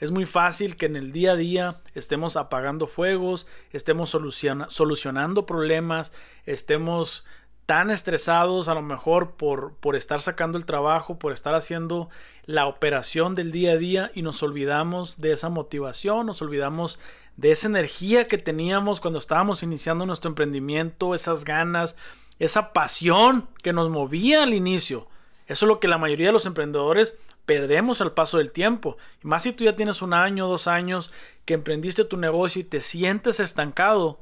Es 0.00 0.10
muy 0.10 0.24
fácil 0.24 0.76
que 0.76 0.86
en 0.86 0.96
el 0.96 1.12
día 1.12 1.30
a 1.30 1.36
día 1.36 1.76
estemos 1.94 2.36
apagando 2.36 2.88
fuegos, 2.88 3.46
estemos 3.70 4.10
solucionando 4.10 5.46
problemas, 5.46 6.12
estemos 6.44 7.24
tan 7.66 7.90
estresados 7.90 8.68
a 8.68 8.74
lo 8.74 8.82
mejor 8.82 9.32
por, 9.32 9.74
por 9.74 9.96
estar 9.96 10.20
sacando 10.20 10.58
el 10.58 10.64
trabajo, 10.64 11.18
por 11.18 11.32
estar 11.32 11.54
haciendo 11.54 12.08
la 12.44 12.66
operación 12.66 13.34
del 13.34 13.52
día 13.52 13.72
a 13.72 13.76
día 13.76 14.10
y 14.14 14.22
nos 14.22 14.42
olvidamos 14.42 15.20
de 15.20 15.32
esa 15.32 15.48
motivación, 15.48 16.26
nos 16.26 16.42
olvidamos 16.42 16.98
de 17.36 17.52
esa 17.52 17.68
energía 17.68 18.28
que 18.28 18.38
teníamos 18.38 19.00
cuando 19.00 19.18
estábamos 19.18 19.62
iniciando 19.62 20.06
nuestro 20.06 20.28
emprendimiento, 20.28 21.14
esas 21.14 21.44
ganas, 21.44 21.96
esa 22.38 22.72
pasión 22.72 23.48
que 23.62 23.72
nos 23.72 23.90
movía 23.90 24.42
al 24.42 24.54
inicio. 24.54 25.06
Eso 25.46 25.66
es 25.66 25.68
lo 25.68 25.80
que 25.80 25.88
la 25.88 25.98
mayoría 25.98 26.28
de 26.28 26.32
los 26.32 26.46
emprendedores 26.46 27.16
perdemos 27.46 28.00
al 28.00 28.12
paso 28.12 28.38
del 28.38 28.52
tiempo. 28.52 28.96
Más 29.22 29.42
si 29.42 29.52
tú 29.52 29.64
ya 29.64 29.76
tienes 29.76 30.02
un 30.02 30.14
año, 30.14 30.46
dos 30.46 30.66
años 30.66 31.12
que 31.44 31.54
emprendiste 31.54 32.04
tu 32.04 32.16
negocio 32.16 32.60
y 32.60 32.64
te 32.64 32.80
sientes 32.80 33.40
estancado, 33.40 34.20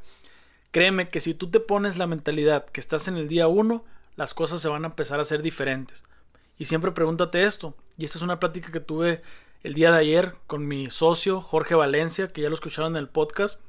créeme 0.70 1.10
que 1.10 1.20
si 1.20 1.34
tú 1.34 1.50
te 1.50 1.60
pones 1.60 1.98
la 1.98 2.06
mentalidad 2.06 2.66
que 2.66 2.80
estás 2.80 3.08
en 3.08 3.16
el 3.16 3.28
día 3.28 3.48
uno, 3.48 3.84
las 4.16 4.34
cosas 4.34 4.60
se 4.60 4.68
van 4.68 4.84
a 4.84 4.88
empezar 4.88 5.20
a 5.20 5.24
ser 5.24 5.42
diferentes. 5.42 6.04
Y 6.58 6.66
siempre 6.66 6.92
pregúntate 6.92 7.44
esto, 7.44 7.74
y 7.96 8.04
esta 8.04 8.18
es 8.18 8.22
una 8.22 8.40
plática 8.40 8.70
que 8.70 8.80
tuve 8.80 9.22
el 9.62 9.74
día 9.74 9.90
de 9.92 9.98
ayer 9.98 10.34
con 10.46 10.66
mi 10.66 10.90
socio 10.90 11.40
Jorge 11.40 11.74
Valencia, 11.74 12.28
que 12.28 12.42
ya 12.42 12.48
lo 12.48 12.54
escucharon 12.54 12.92
en 12.92 12.98
el 12.98 13.08
podcast. 13.08 13.60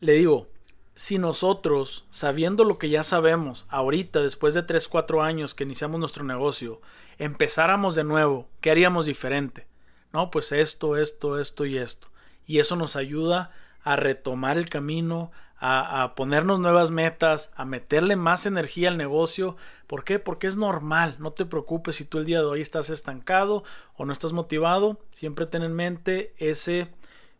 Le 0.00 0.12
digo, 0.12 0.48
si 0.94 1.18
nosotros, 1.18 2.06
sabiendo 2.10 2.64
lo 2.64 2.78
que 2.78 2.90
ya 2.90 3.02
sabemos, 3.02 3.66
ahorita, 3.68 4.20
después 4.20 4.54
de 4.54 4.62
3, 4.62 4.88
4 4.88 5.22
años 5.22 5.54
que 5.54 5.64
iniciamos 5.64 6.00
nuestro 6.00 6.24
negocio, 6.24 6.80
empezáramos 7.18 7.94
de 7.94 8.04
nuevo, 8.04 8.48
¿qué 8.60 8.70
haríamos 8.70 9.06
diferente? 9.06 9.66
No, 10.12 10.30
pues 10.30 10.52
esto, 10.52 10.96
esto, 10.96 11.40
esto 11.40 11.64
y 11.64 11.78
esto. 11.78 12.08
Y 12.46 12.58
eso 12.58 12.76
nos 12.76 12.96
ayuda 12.96 13.52
a 13.82 13.96
retomar 13.96 14.58
el 14.58 14.68
camino, 14.68 15.30
a, 15.64 16.14
ponernos 16.16 16.58
nuevas 16.58 16.90
metas, 16.90 17.52
a 17.54 17.64
meterle 17.64 18.16
más 18.16 18.46
energía 18.46 18.88
al 18.88 18.96
negocio. 18.96 19.56
¿Por 19.86 20.02
qué? 20.02 20.18
Porque 20.18 20.48
es 20.48 20.56
normal. 20.56 21.14
No 21.20 21.32
te 21.32 21.44
preocupes 21.44 21.96
si 21.96 22.04
tú 22.04 22.18
el 22.18 22.24
día 22.24 22.40
de 22.40 22.46
hoy 22.46 22.60
estás 22.60 22.90
estancado 22.90 23.62
o 23.94 24.04
no 24.04 24.12
estás 24.12 24.32
motivado. 24.32 24.98
Siempre 25.12 25.46
ten 25.46 25.62
en 25.62 25.72
mente 25.72 26.34
ese, 26.38 26.88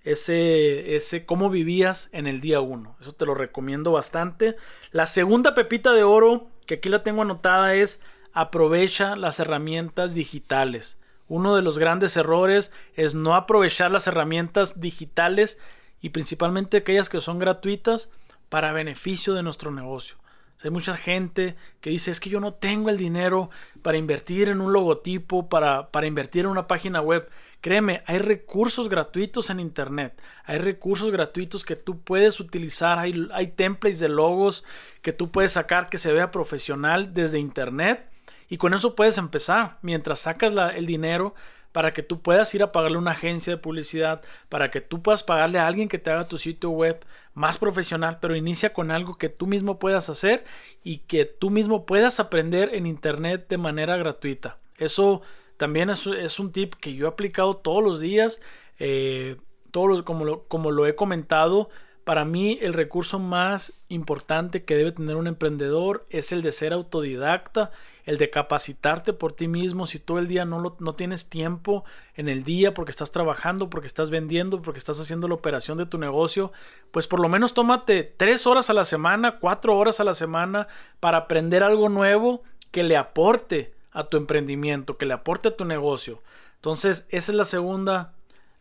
ese, 0.05 0.95
ese, 0.95 1.27
cómo 1.27 1.51
vivías 1.51 2.11
en 2.13 2.29
el 2.29 2.41
día 2.41 2.61
uno. 2.61 2.97
Eso 3.01 3.13
te 3.13 3.27
lo 3.27 3.35
recomiendo 3.35 3.91
bastante. 3.91 4.57
La 4.93 5.07
segunda 5.07 5.57
pepita 5.57 5.93
de 5.93 6.05
oro, 6.05 6.47
que 6.67 6.75
aquí 6.75 6.89
la 6.89 7.03
tengo 7.03 7.23
anotada, 7.23 7.75
es 7.75 8.03
aprovecha 8.33 9.17
las 9.17 9.41
herramientas 9.41 10.15
digitales. 10.15 11.01
Uno 11.27 11.57
de 11.57 11.63
los 11.63 11.77
grandes 11.77 12.17
errores 12.17 12.73
es 12.95 13.17
no 13.17 13.35
aprovechar 13.35 13.91
las 13.91 14.07
herramientas 14.07 14.81
digitales 14.81 15.59
y 16.03 16.11
principalmente 16.11 16.77
aquellas 16.77 17.09
que 17.09 17.21
son 17.21 17.39
gratuitas 17.39 18.11
para 18.49 18.73
beneficio 18.73 19.33
de 19.33 19.43
nuestro 19.43 19.71
negocio. 19.71 20.17
hay 20.63 20.71
mucha 20.71 20.97
gente 20.97 21.57
que 21.81 21.91
dice 21.91 22.11
es 22.11 22.21
que 22.21 22.31
yo 22.31 22.39
no 22.39 22.55
tengo 22.55 22.91
el 22.91 22.99
dinero 22.99 23.51
para 23.83 23.97
invertir 23.97 24.49
en 24.49 24.61
un 24.61 24.73
logotipo, 24.73 25.49
para, 25.49 25.89
para 25.91 26.07
invertir 26.07 26.45
en 26.45 26.51
una 26.51 26.69
página 26.69 27.01
web. 27.01 27.29
Créeme, 27.61 28.03
hay 28.07 28.19
recursos 28.19 28.89
gratuitos 28.89 29.51
en 29.51 29.59
Internet, 29.59 30.21
hay 30.45 30.59
recursos 30.59 31.11
gratuitos 31.11 31.65
que 31.65 31.77
tú 31.77 32.01
puedes 32.01 32.41
utilizar, 32.41 32.99
hay, 32.99 33.29
hay 33.33 33.49
templates 33.49 34.01
de 34.01 34.09
logos 34.09 34.65
que 35.01 35.13
tú 35.13 35.31
puedes 35.31 35.53
sacar 35.53 35.89
que 35.89 35.99
se 35.99 36.13
vea 36.13 36.31
profesional 36.31 37.15
desde 37.15 37.39
Internet 37.39 38.09
Y 38.49 38.57
con 38.57 38.75
eso 38.75 38.95
puedes 38.95 39.19
empezar 39.19 39.79
mientras 39.83 40.21
sacas 40.21 40.53
el 40.77 40.87
dinero 40.87 41.35
para 41.73 41.93
que 41.93 42.03
tú 42.03 42.21
puedas 42.21 42.55
ir 42.55 42.63
a 42.63 42.71
pagarle 42.71 42.97
a 42.97 43.01
una 43.01 43.13
agencia 43.13 43.55
de 43.55 43.59
publicidad, 43.59 44.23
para 44.49 44.71
que 44.71 44.81
tú 44.81 45.03
puedas 45.03 45.23
pagarle 45.23 45.59
a 45.59 45.67
alguien 45.67 45.89
que 45.89 45.99
te 45.99 46.11
haga 46.11 46.29
tu 46.29 46.39
sitio 46.39 46.71
web 46.71 47.05
más 47.35 47.59
profesional, 47.59 48.19
pero 48.21 48.37
inicia 48.37 48.73
con 48.73 48.91
algo 48.91 49.17
que 49.17 49.31
tú 49.31 49.47
mismo 49.47 49.79
puedas 49.79 50.09
hacer 50.09 50.45
y 50.85 50.99
que 50.99 51.25
tú 51.25 51.51
mismo 51.51 51.87
puedas 51.87 52.21
aprender 52.21 52.75
en 52.75 52.87
internet 52.87 53.47
de 53.49 53.59
manera 53.59 53.97
gratuita. 53.97 54.59
Eso 54.79 55.23
también 55.57 55.91
es, 55.91 56.39
un 56.39 56.53
tip 56.53 56.75
que 56.75 56.95
yo 56.95 57.07
he 57.07 57.09
aplicado 57.09 57.55
todos 57.55 57.83
los 57.83 58.01
días, 58.01 58.41
eh, 58.79 59.37
todos 59.71 60.03
como, 60.03 60.43
como 60.45 60.71
lo 60.71 60.87
he 60.87 60.95
comentado. 60.95 61.71
Para 62.05 62.25
mí 62.25 62.59
el 62.61 62.75
recurso 62.75 63.19
más 63.19 63.81
importante 63.89 64.65
que 64.65 64.77
debe 64.77 64.93
tener 64.93 65.17
un 65.17 65.29
emprendedor 65.29 66.05
es 66.11 66.33
el 66.33 66.43
de 66.43 66.53
ser 66.53 66.73
autodidacta, 66.73 67.71
el 68.05 68.19
de 68.19 68.31
capacitarte 68.31 69.13
por 69.13 69.33
ti 69.33 69.49
mismo. 69.49 69.87
Si 69.87 69.99
todo 69.99 70.19
el 70.19 70.29
día 70.29 70.45
no, 70.45 70.77
no 70.79 70.95
tienes 70.95 71.29
tiempo 71.29 71.85
en 72.15 72.29
el 72.29 72.45
día 72.45 72.75
porque 72.75 72.91
estás 72.91 73.13
trabajando, 73.13 73.71
porque 73.71 73.87
estás 73.87 74.11
vendiendo, 74.11 74.63
porque 74.63 74.79
estás 74.79 74.99
haciendo 74.99 75.29
la 75.29 75.35
operación 75.35 75.79
de 75.79 75.87
tu 75.87 75.99
negocio, 75.99 76.53
pues 76.91 77.07
por 77.07 77.21
lo 77.21 77.29
menos 77.29 77.55
tómate 77.55 78.03
tres 78.17 78.47
horas 78.47 78.71
a 78.71 78.75
la 78.75 78.85
semana, 78.85 79.39
cuatro 79.39 79.77
horas 79.77 80.01
a 80.01 80.05
la 80.05 80.15
semana 80.15 80.69
para 81.01 81.19
aprender 81.19 81.63
algo 81.63 81.89
nuevo 81.89 82.43
que 82.71 82.83
le 82.83 82.97
aporte 82.97 83.73
a 83.93 84.05
tu 84.05 84.17
emprendimiento, 84.17 84.97
que 84.97 85.07
le 85.07 85.15
aporte 85.15 85.49
a 85.49 85.57
tu 85.57 85.65
negocio. 85.65 86.23
Entonces, 86.57 87.07
esa 87.11 87.33
es 87.33 87.37
la 87.37 87.45
segunda. 87.45 88.13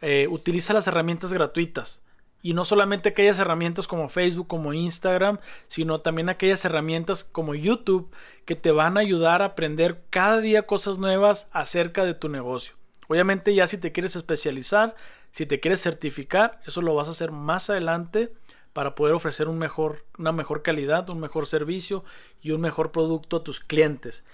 Eh, 0.02 0.28
utiliza 0.30 0.74
las 0.74 0.88
herramientas 0.88 1.32
gratuitas. 1.32 2.02
Y 2.42 2.54
no 2.54 2.64
solamente 2.64 3.10
aquellas 3.10 3.40
herramientas 3.40 3.88
como 3.88 4.10
Facebook, 4.10 4.48
como 4.48 4.74
Instagram, 4.74 5.40
sino 5.68 6.00
también 6.00 6.30
aquellas 6.30 6.66
herramientas 6.66 7.24
como 7.24 7.56
YouTube 7.56 8.12
que 8.46 8.56
te 8.56 8.72
van 8.72 8.98
a 8.98 9.02
ayudar 9.02 9.42
a 9.42 9.46
aprender 9.46 10.02
cada 10.10 10.40
día 10.40 10.64
cosas 10.64 10.98
nuevas 10.98 11.50
acerca 11.52 12.04
de 12.04 12.14
tu 12.14 12.30
negocio. 12.30 12.74
Obviamente 13.08 13.54
ya 13.54 13.68
si 13.68 13.78
te 13.78 13.92
quieres 13.92 14.16
especializar, 14.16 14.96
si 15.32 15.46
te 15.46 15.60
quieres 15.60 15.82
certificar, 15.82 16.60
eso 16.66 16.82
lo 16.82 16.96
vas 16.96 17.08
a 17.08 17.12
hacer 17.12 17.32
más 17.32 17.70
adelante 17.70 18.34
para 18.74 18.96
poder 18.96 19.14
ofrecer 19.14 19.48
un 19.48 19.58
mejor, 19.58 20.06
una 20.18 20.32
mejor 20.32 20.62
calidad, 20.62 21.10
un 21.10 21.20
mejor 21.20 21.46
servicio 21.46 22.04
y 22.42 22.52
un 22.52 22.62
mejor 22.62 22.92
producto 22.92 23.38
a 23.38 23.44
tus 23.44 23.60
clientes. 23.60 24.26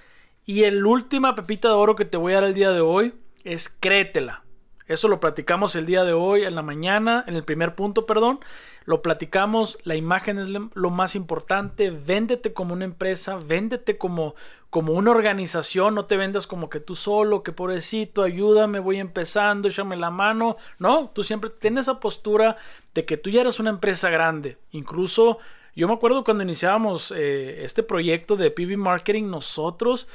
Y 0.46 0.63
el 0.63 0.86
última 0.86 1.36
pepita 1.36 1.67
de 1.67 1.74
oro 1.74 1.96
que 1.96 2.06
te 2.06 2.17
voy 2.17 2.34
a 2.34 2.36
dar 2.36 2.46
el 2.46 2.54
día 2.54 2.72
de 2.72 2.82
hoy 2.82 3.13
es 3.43 3.70
créetela. 3.70 4.43
Eso 4.88 5.08
lo 5.10 5.19
platicamos 5.19 5.76
el 5.76 5.86
día 5.86 6.04
de 6.06 6.13
hoy, 6.13 6.43
en 6.43 6.56
la 6.56 6.62
mañana, 6.62 7.23
en 7.28 7.36
el 7.36 7.43
primer 7.43 7.76
punto, 7.76 8.06
perdón. 8.06 8.39
Lo 8.86 9.02
platicamos, 9.02 9.78
la 9.84 9.95
imagen 9.95 10.39
es 10.39 10.47
lo 10.47 10.89
más 10.89 11.15
importante. 11.15 11.89
Véndete 11.89 12.54
como 12.54 12.73
una 12.73 12.86
empresa, 12.86 13.36
véndete 13.36 13.97
como, 13.97 14.36
como 14.69 14.93
una 14.93 15.12
organización. 15.12 15.93
No 15.93 16.06
te 16.06 16.15
vendas 16.15 16.47
como 16.47 16.69
que 16.69 16.80
tú 16.80 16.95
solo, 16.95 17.43
que 17.43 17.52
pobrecito, 17.52 18.23
ayúdame, 18.23 18.80
voy 18.80 19.00
empezando, 19.00 19.67
échame 19.67 19.97
la 19.97 20.10
mano. 20.10 20.56
No, 20.80 21.12
tú 21.13 21.23
siempre 21.23 21.50
tienes 21.50 21.86
esa 21.86 22.00
postura 22.00 22.56
de 22.93 23.04
que 23.04 23.17
tú 23.17 23.30
ya 23.30 23.41
eres 23.41 23.60
una 23.60 23.71
empresa 23.71 24.10
grande. 24.10 24.58
Incluso 24.71 25.39
yo 25.76 25.88
me 25.88 25.93
acuerdo 25.93 26.23
cuando 26.23 26.43
iniciábamos 26.43 27.13
eh, 27.15 27.63
este 27.65 27.84
proyecto 27.84 28.36
de 28.36 28.52
PB 28.52 28.78
Marketing, 28.78 29.26
nosotros 29.26 30.08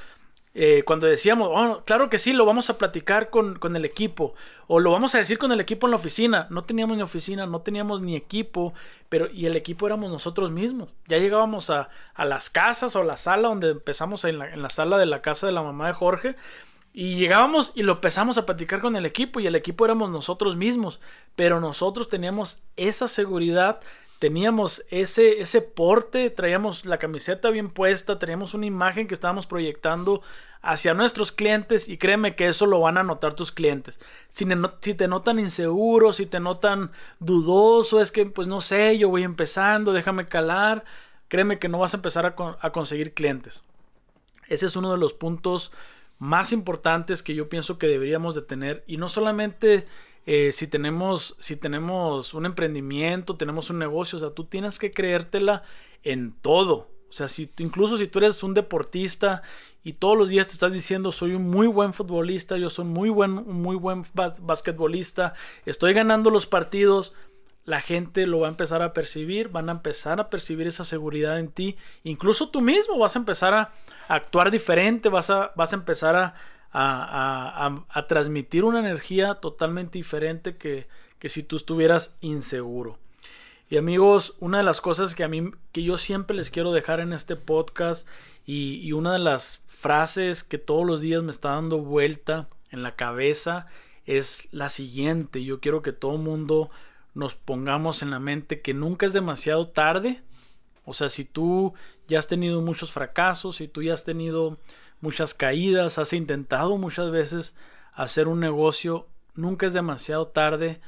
eh, 0.55 0.83
cuando 0.85 1.07
decíamos, 1.07 1.49
oh, 1.51 1.83
claro 1.87 2.11
que 2.11 2.19
sí, 2.19 2.35
lo 2.35 2.45
vamos 2.45 2.69
a 2.69 2.77
platicar 2.77 3.31
con, 3.31 3.59
el 3.75 3.85
equipo, 3.87 4.35
o 4.67 4.81
lo 4.81 4.91
vamos 4.93 5.15
a 5.15 5.19
decir 5.19 5.38
con 5.38 5.51
el 5.51 5.61
equipo 5.61 5.87
en 5.87 5.93
la 5.93 5.97
oficina. 5.97 6.47
No 6.51 6.65
teníamos 6.65 6.97
ni 6.97 7.03
oficina, 7.03 7.47
no 7.47 7.62
teníamos 7.62 8.03
ni 8.03 8.17
equipo, 8.17 8.75
pero 9.09 9.31
y 9.31 9.47
el 9.47 9.57
equipo 9.57 9.87
éramos 9.87 10.11
nosotros 10.11 10.51
mismos. 10.51 10.91
Ya 11.07 11.19
llegábamos 11.19 11.71
a, 11.71 11.88
las 12.19 12.51
casas 12.51 12.95
o 12.97 13.01
a 13.01 13.05
la 13.05 13.17
sala 13.17 13.49
donde 13.49 13.71
empezamos 13.71 14.25
en 14.25 14.38
la, 14.38 14.53
en 14.53 14.61
la 14.61 14.69
sala 14.69 14.99
de 14.99 15.07
la 15.07 15.23
casa 15.23 15.47
de 15.47 15.53
la 15.53 15.62
mamá 15.62 15.87
de 15.87 15.95
Jorge. 15.95 16.37
Y 16.95 17.15
llegábamos 17.15 17.73
y 17.75 17.85
lo 17.85 17.95
empezamos 17.95 18.37
a 18.37 18.45
platicar 18.45 18.83
con 18.83 18.97
el 18.97 19.07
equipo 19.07 19.41
y 19.41 19.47
el 19.47 19.55
equipo 19.55 19.87
éramos 19.87 20.11
nosotros 20.11 20.57
mismos, 20.57 21.01
pero 21.35 21.59
nosotros 21.59 22.11
teníamos 22.11 22.65
esa 22.77 23.09
seguridad 23.09 23.81
teníamos 24.23 24.85
ese, 24.89 25.41
ese 25.41 25.61
porte, 25.63 26.31
traíamos 26.31 26.87
la 26.87 26.99
camiseta 26.99 27.51
bien 27.51 27.71
puesta, 27.71 28.21
teníamos 28.21 28.55
una 28.55 28.67
imagen 28.67 29.09
que 29.09 29.15
estábamos 29.15 29.49
proyectando 29.49 30.23
hacia 30.61 30.95
nuestros 30.95 31.33
clientes 31.33 31.89
y 31.89 31.99
créeme 31.99 32.37
que 32.37 32.47
eso 32.47 32.67
lo 32.67 32.79
van 32.79 32.99
a 32.99 33.03
notar 33.03 33.35
tus 33.35 33.51
clientes. 33.51 33.99
Si, 34.29 34.47
te 34.95 35.09
notan 35.09 35.41
inseguro, 35.41 36.13
si 36.13 36.27
te 36.27 36.39
notan 36.39 36.93
dudoso, 37.19 38.01
es 38.01 38.13
que 38.13 38.25
pues 38.27 38.47
no 38.47 38.61
sé, 38.61 38.97
yo 38.97 39.09
voy 39.09 39.25
empezando, 39.25 39.93
déjame 39.93 40.27
calar, 40.27 40.85
créeme 41.27 41.59
que 41.59 41.69
no 41.69 41.81
vas 41.81 41.93
a 41.95 41.97
empezar 41.97 42.25
a, 42.25 42.57
a 42.61 42.71
conseguir 42.71 43.15
clientes. 43.15 43.65
Ese 44.47 44.67
es 44.67 44.77
uno 44.77 44.93
de 44.93 44.99
los 44.99 45.15
puntos 45.15 45.73
más 46.21 46.53
importantes 46.53 47.25
que 47.25 47.35
yo 47.35 47.49
pienso 47.49 47.77
que 47.77 47.89
deberíamos 47.89 48.37
de 48.37 48.43
tener 48.43 48.85
y 48.87 48.99
no 48.99 49.09
solamente 49.09 49.85
eh, 50.27 50.53
si, 50.53 50.67
tenemos, 50.69 51.35
si 51.39 51.57
tenemos 51.57 52.35
un 52.35 52.47
emprendimiento, 52.47 53.37
tenemos 53.37 53.71
un 53.71 53.79
negocio, 53.79 54.19
o 54.19 54.21
sea, 54.21 54.31
tú 54.31 54.45
tienes 54.45 54.79
que 54.79 54.93
creértela 54.93 55.65
en 56.05 56.33
todo. 56.33 56.89
O 57.09 57.13
sea, 57.13 57.29
si, 57.29 57.51
incluso 57.59 57.99
si 57.99 58.07
tú 58.07 58.21
eres 58.21 58.43
un 58.43 58.55
deportista 58.55 59.43
y 59.85 59.95
todos 59.95 60.17
los 60.17 60.29
días 60.29 60.47
te 60.47 60.55
estás 60.55 60.73
diciendo 60.73 61.13
soy 61.13 61.35
un 61.35 61.51
muy 61.51 61.67
buen 61.67 61.93
futbolista, 61.93 62.57
yo 62.57 62.71
soy 62.71 62.87
muy 62.87 63.11
buen, 63.11 63.33
muy 63.33 63.77
buen 63.77 64.07
basquetbolista, 64.15 65.35
estoy 65.67 65.93
ganando 65.93 66.31
los 66.31 66.47
partidos, 66.47 67.13
la 67.65 67.81
gente 67.81 68.27
lo 68.27 68.41
va 68.41 68.47
a 68.47 68.51
empezar 68.51 68.81
a 68.83 68.93
percibir, 68.93 69.49
van 69.49 69.69
a 69.69 69.73
empezar 69.73 70.21
a 70.21 70.31
percibir 70.31 70.67
esa 70.67 70.85
seguridad 70.85 71.39
en 71.39 71.49
ti, 71.49 71.77
incluso 72.03 72.49
tú 72.49 72.61
mismo 72.61 72.97
vas 72.97 73.15
a 73.15 73.19
empezar 73.19 73.53
a 73.55 73.73
actuar 74.09 74.51
diferente, 74.51 75.09
vas 75.09 75.31
a, 75.31 75.53
vas 75.55 75.73
a 75.73 75.77
empezar 75.77 76.17
a, 76.17 76.35
a, 76.73 78.07
transmitir 78.09 78.65
una 78.65 78.81
energía 78.81 79.35
totalmente 79.37 79.99
diferente 79.99 80.57
que, 80.57 80.89
si 81.29 81.43
tú 81.43 81.57
estuvieras 81.57 82.17
inseguro. 82.21 82.99
Y 83.69 83.77
amigos, 83.77 84.35
una 84.41 84.59
de 84.59 84.65
las 84.65 84.81
cosas 84.81 85.15
que 85.15 85.25
a 85.25 85.29
mí, 85.29 85.51
que 85.73 85.83
yo 85.83 85.97
siempre 85.97 86.37
les 86.37 86.51
quiero 86.51 86.73
dejar 86.73 87.01
en 87.01 87.13
este 87.13 87.37
podcast 87.37 88.07
y, 88.45 88.81
y 88.83 88.93
una 88.93 89.15
de 89.15 89.19
las 89.19 89.63
frases 89.67 90.45
que 90.45 90.59
todos 90.59 90.87
los 90.87 91.01
días 91.01 91.23
me 91.23 91.31
está 91.31 91.51
dando 91.51 91.79
vuelta 91.79 92.49
en 92.71 92.83
la 92.83 92.97
cabeza 92.97 93.67
es 94.05 94.49
la 94.53 94.69
siguiente. 94.69 95.43
Yo 95.45 95.61
quiero 95.61 95.81
que 95.81 95.93
todo 95.93 96.19
mundo 96.19 96.71
nos 97.15 97.35
pongamos 97.35 98.03
en 98.03 98.11
la 98.11 98.19
mente 98.19 98.61
que 98.61 98.75
nunca 98.75 99.07
es 99.07 99.13
demasiado 99.13 99.69
tarde. 99.69 100.23
O 100.85 100.93
sea, 100.93 101.09
si 101.09 101.25
tú 101.25 101.75
ya 102.09 102.19
has 102.19 102.29
tenido 102.29 102.61
muchos 102.61 102.93
fracasos, 102.93 103.57
si 103.57 103.69
tú 103.69 103.83
ya 103.83 103.95
has 103.95 104.05
tenido 104.05 104.59
muchas 105.03 105.35
caídas, 105.35 105.99
has 105.99 106.15
intentado 106.15 106.79
muchas 106.79 107.11
veces 107.11 107.55
hacer 107.93 108.29
un 108.29 108.41
negocio, 108.41 109.07
nunca 109.35 109.67
es 109.67 109.75
demasiado 109.75 110.29
tarde 110.29 110.81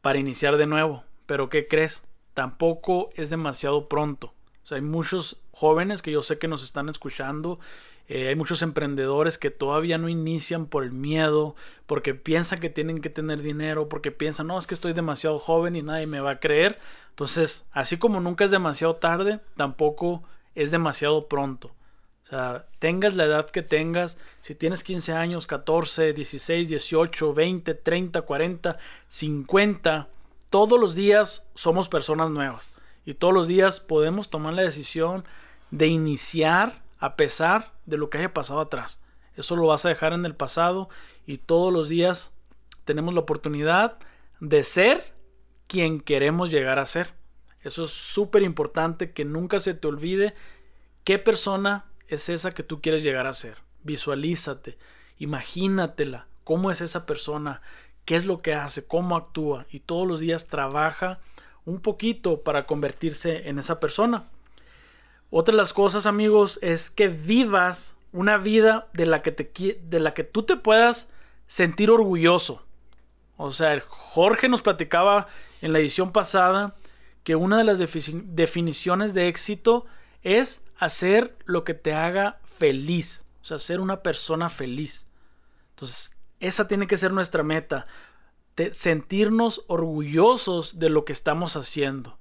para 0.00 0.18
iniciar 0.18 0.56
de 0.56 0.66
nuevo. 0.66 1.02
Pero 1.26 1.48
¿qué 1.48 1.66
crees? 1.66 2.04
Tampoco 2.34 3.10
es 3.16 3.30
demasiado 3.30 3.88
pronto. 3.88 4.34
O 4.62 4.66
sea, 4.66 4.76
hay 4.76 4.82
muchos 4.82 5.40
jóvenes 5.50 6.02
que 6.02 6.12
yo 6.12 6.22
sé 6.22 6.38
que 6.38 6.46
nos 6.46 6.62
están 6.62 6.88
escuchando, 6.88 7.58
eh, 8.06 8.28
hay 8.28 8.36
muchos 8.36 8.62
emprendedores 8.62 9.38
que 9.38 9.50
todavía 9.50 9.96
no 9.96 10.08
inician 10.08 10.66
por 10.66 10.84
el 10.84 10.92
miedo, 10.92 11.56
porque 11.86 12.14
piensan 12.14 12.60
que 12.60 12.68
tienen 12.68 13.00
que 13.00 13.10
tener 13.10 13.40
dinero, 13.40 13.88
porque 13.88 14.12
piensan, 14.12 14.48
no, 14.48 14.58
es 14.58 14.66
que 14.66 14.74
estoy 14.74 14.92
demasiado 14.92 15.38
joven 15.38 15.74
y 15.74 15.82
nadie 15.82 16.06
me 16.06 16.20
va 16.20 16.32
a 16.32 16.40
creer. 16.40 16.78
Entonces, 17.10 17.64
así 17.72 17.96
como 17.96 18.20
nunca 18.20 18.44
es 18.44 18.50
demasiado 18.50 18.96
tarde, 18.96 19.40
tampoco 19.56 20.22
es 20.54 20.70
demasiado 20.70 21.28
pronto 21.28 21.72
tengas 22.78 23.14
la 23.14 23.24
edad 23.24 23.50
que 23.50 23.62
tengas, 23.62 24.18
si 24.40 24.54
tienes 24.54 24.82
15 24.84 25.12
años, 25.12 25.46
14, 25.46 26.12
16, 26.12 26.68
18, 26.68 27.34
20, 27.34 27.74
30, 27.74 28.22
40, 28.22 28.78
50, 29.08 30.08
todos 30.48 30.80
los 30.80 30.94
días 30.94 31.46
somos 31.54 31.88
personas 31.88 32.30
nuevas 32.30 32.70
y 33.04 33.14
todos 33.14 33.34
los 33.34 33.48
días 33.48 33.80
podemos 33.80 34.30
tomar 34.30 34.54
la 34.54 34.62
decisión 34.62 35.24
de 35.70 35.88
iniciar 35.88 36.82
a 36.98 37.16
pesar 37.16 37.72
de 37.86 37.98
lo 37.98 38.08
que 38.08 38.18
haya 38.18 38.32
pasado 38.32 38.60
atrás. 38.60 39.00
Eso 39.36 39.56
lo 39.56 39.66
vas 39.66 39.84
a 39.84 39.88
dejar 39.88 40.12
en 40.12 40.24
el 40.24 40.34
pasado 40.34 40.88
y 41.26 41.38
todos 41.38 41.72
los 41.72 41.88
días 41.88 42.32
tenemos 42.84 43.14
la 43.14 43.20
oportunidad 43.20 43.98
de 44.40 44.62
ser 44.62 45.12
quien 45.66 46.00
queremos 46.00 46.50
llegar 46.50 46.78
a 46.78 46.86
ser. 46.86 47.14
Eso 47.62 47.84
es 47.84 47.90
súper 47.90 48.42
importante 48.42 49.12
que 49.12 49.24
nunca 49.24 49.60
se 49.60 49.74
te 49.74 49.88
olvide 49.88 50.34
qué 51.04 51.18
persona 51.18 51.86
es 52.14 52.28
esa 52.28 52.52
que 52.52 52.62
tú 52.62 52.80
quieres 52.80 53.02
llegar 53.02 53.26
a 53.26 53.32
ser. 53.32 53.58
Visualízate, 53.82 54.78
imagínatela, 55.18 56.26
cómo 56.44 56.70
es 56.70 56.80
esa 56.80 57.06
persona, 57.06 57.62
qué 58.04 58.16
es 58.16 58.26
lo 58.26 58.42
que 58.42 58.54
hace, 58.54 58.86
cómo 58.86 59.16
actúa 59.16 59.66
y 59.70 59.80
todos 59.80 60.06
los 60.06 60.20
días 60.20 60.48
trabaja 60.48 61.20
un 61.64 61.80
poquito 61.80 62.42
para 62.42 62.66
convertirse 62.66 63.48
en 63.48 63.58
esa 63.58 63.80
persona. 63.80 64.28
Otra 65.30 65.52
de 65.52 65.56
las 65.56 65.72
cosas, 65.72 66.06
amigos, 66.06 66.58
es 66.62 66.90
que 66.90 67.08
vivas 67.08 67.96
una 68.12 68.36
vida 68.36 68.88
de 68.92 69.06
la 69.06 69.22
que, 69.22 69.32
te, 69.32 69.80
de 69.82 70.00
la 70.00 70.12
que 70.12 70.24
tú 70.24 70.42
te 70.42 70.56
puedas 70.56 71.10
sentir 71.46 71.90
orgulloso. 71.90 72.62
O 73.38 73.50
sea, 73.50 73.80
Jorge 73.88 74.48
nos 74.48 74.62
platicaba 74.62 75.28
en 75.62 75.72
la 75.72 75.78
edición 75.78 76.12
pasada 76.12 76.74
que 77.24 77.36
una 77.36 77.56
de 77.56 77.64
las 77.64 77.78
definiciones 77.78 79.14
de 79.14 79.28
éxito 79.28 79.86
es 80.22 80.60
hacer 80.84 81.36
lo 81.44 81.62
que 81.62 81.74
te 81.74 81.94
haga 81.94 82.40
feliz. 82.42 83.24
o 83.40 83.44
sea, 83.44 83.58
ser 83.58 83.80
una 83.80 84.02
persona 84.02 84.48
feliz. 84.48 85.06
Entonces, 85.70 86.16
esa 86.40 86.66
tiene 86.66 86.86
que 86.88 86.96
ser 86.96 87.12
nuestra 87.12 87.44
meta, 87.44 87.86
sentirnos 88.72 89.64
orgullosos 89.68 90.80
de 90.80 90.90
lo 90.90 91.04
que 91.04 91.12
estamos 91.12 91.56
haciendo. 91.56 92.18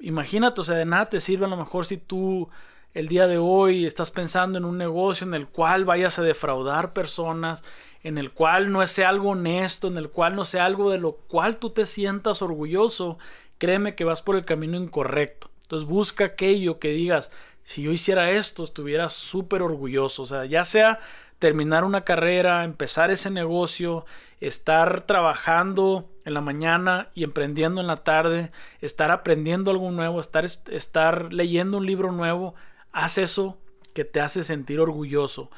Imagínate, 0.00 0.60
o 0.60 0.64
sea, 0.64 0.76
de 0.76 0.84
nada 0.84 1.08
te 1.08 1.20
sirve 1.20 1.46
a 1.46 1.48
lo 1.48 1.56
mejor 1.56 1.86
si 1.86 1.96
tú 1.96 2.50
el 2.92 3.08
día 3.08 3.26
de 3.26 3.38
hoy 3.38 3.86
estás 3.86 4.10
pensando 4.10 4.58
en 4.58 4.66
un 4.66 4.76
negocio 4.76 5.26
en 5.26 5.32
el 5.32 5.48
cual 5.48 5.86
vayas 5.86 6.18
a 6.18 6.22
defraudar 6.22 6.92
personas, 6.92 7.64
en 8.02 8.18
el 8.18 8.32
cual 8.32 8.70
no 8.70 8.86
sea 8.86 9.08
algo 9.08 9.30
honesto, 9.30 9.88
en 9.88 9.96
el 9.96 10.10
cual 10.10 10.36
no 10.36 10.44
sea 10.44 10.66
algo 10.66 10.90
de 10.90 10.98
lo 10.98 11.12
cual 11.12 11.56
tú 11.56 11.70
te 11.70 11.86
sientas 11.86 12.42
orgulloso, 12.42 13.18
créeme 13.56 13.94
que 13.94 14.04
vas 14.04 14.20
por 14.20 14.36
el 14.36 14.44
camino 14.44 14.76
incorrecto. 14.76 15.50
Entonces 15.62 15.88
busca 15.88 16.26
aquello 16.26 16.78
que 16.78 16.88
digas, 16.88 17.30
si 17.64 17.82
yo 17.82 17.92
hiciera 17.92 18.30
esto, 18.30 18.64
estuviera 18.64 19.08
súper 19.08 19.62
orgulloso. 19.62 20.22
O 20.22 20.26
sea, 20.26 20.44
ya 20.44 20.64
sea 20.64 21.00
terminar 21.38 21.84
una 21.84 22.04
carrera, 22.04 22.64
empezar 22.64 23.10
ese 23.10 23.30
negocio, 23.30 24.06
estar 24.40 25.06
trabajando 25.06 26.08
en 26.24 26.34
la 26.34 26.40
mañana 26.40 27.10
y 27.14 27.24
emprendiendo 27.24 27.80
en 27.80 27.86
la 27.86 27.96
tarde, 27.96 28.52
estar 28.80 29.10
aprendiendo 29.10 29.70
algo 29.70 29.90
nuevo, 29.90 30.20
estar, 30.20 30.44
estar 30.44 31.32
leyendo 31.32 31.78
un 31.78 31.86
libro 31.86 32.12
nuevo, 32.12 32.54
haz 32.92 33.18
eso 33.18 33.58
que 33.92 34.04
te 34.04 34.20
hace 34.20 34.44
sentir 34.44 34.80
orgulloso. 34.80 35.50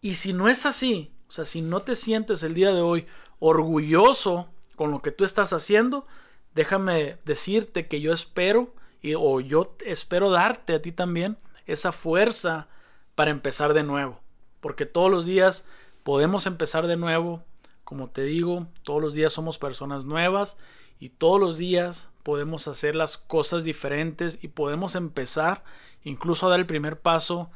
Y 0.00 0.14
si 0.14 0.32
no 0.32 0.48
es 0.48 0.66
así, 0.66 1.12
o 1.28 1.32
sea, 1.32 1.44
si 1.44 1.62
no 1.62 1.80
te 1.80 1.94
sientes 1.94 2.42
el 2.42 2.54
día 2.54 2.72
de 2.72 2.80
hoy 2.80 3.06
orgulloso 3.38 4.48
con 4.76 4.90
lo 4.90 5.00
que 5.00 5.12
tú 5.12 5.24
estás 5.24 5.52
haciendo, 5.52 6.06
déjame 6.54 7.18
decirte 7.24 7.86
que 7.86 8.00
yo 8.00 8.12
espero 8.12 8.74
y, 9.02 9.14
o 9.14 9.40
yo 9.40 9.76
espero 9.84 10.30
darte 10.30 10.74
a 10.74 10.82
ti 10.82 10.92
también 10.92 11.36
esa 11.66 11.92
fuerza 11.92 12.68
para 13.14 13.30
empezar 13.30 13.74
de 13.74 13.82
nuevo. 13.82 14.20
Porque 14.60 14.86
todos 14.86 15.10
los 15.10 15.24
días 15.24 15.64
podemos 16.02 16.46
empezar 16.46 16.86
de 16.86 16.96
nuevo. 16.96 17.42
Como 17.84 18.08
te 18.08 18.22
digo, 18.22 18.66
todos 18.82 19.00
los 19.00 19.14
días 19.14 19.32
somos 19.32 19.58
personas 19.58 20.04
nuevas 20.04 20.56
y 20.98 21.08
todos 21.10 21.40
los 21.40 21.56
días 21.56 22.10
podemos 22.22 22.68
hacer 22.68 22.94
las 22.94 23.16
cosas 23.16 23.64
diferentes 23.64 24.38
y 24.42 24.48
podemos 24.48 24.94
empezar 24.94 25.64
incluso 26.04 26.46
a 26.46 26.50
dar 26.50 26.60
el 26.60 26.66
primer 26.66 27.00
paso 27.00 27.50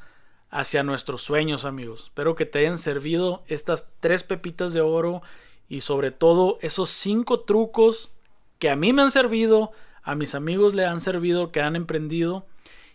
hacia 0.51 0.83
nuestros 0.83 1.23
sueños, 1.23 1.65
amigos. 1.65 2.05
Espero 2.05 2.35
que 2.35 2.47
te 2.47 2.61
hayan 2.61 2.79
servido 2.79 3.43
estas 3.47 3.93
tres 4.01 4.23
pepitas 4.23 4.73
de 4.73 4.81
oro 4.81 5.23
y 5.69 5.81
sobre 5.81 6.11
todo 6.11 6.59
esos 6.61 6.91
cinco 6.91 7.41
trucos 7.41 8.13
que 8.59 8.71
a 8.71 8.77
mí 8.77 8.93
me 8.93 9.03
han 9.03 9.11
servido, 9.11 9.73
a 10.05 10.15
mis 10.15 10.35
amigos 10.35 10.75
le 10.75 10.87
han 10.87 11.01
servido, 11.01 11.51
que 11.51 11.61
han 11.61 11.77
emprendido 11.77 12.47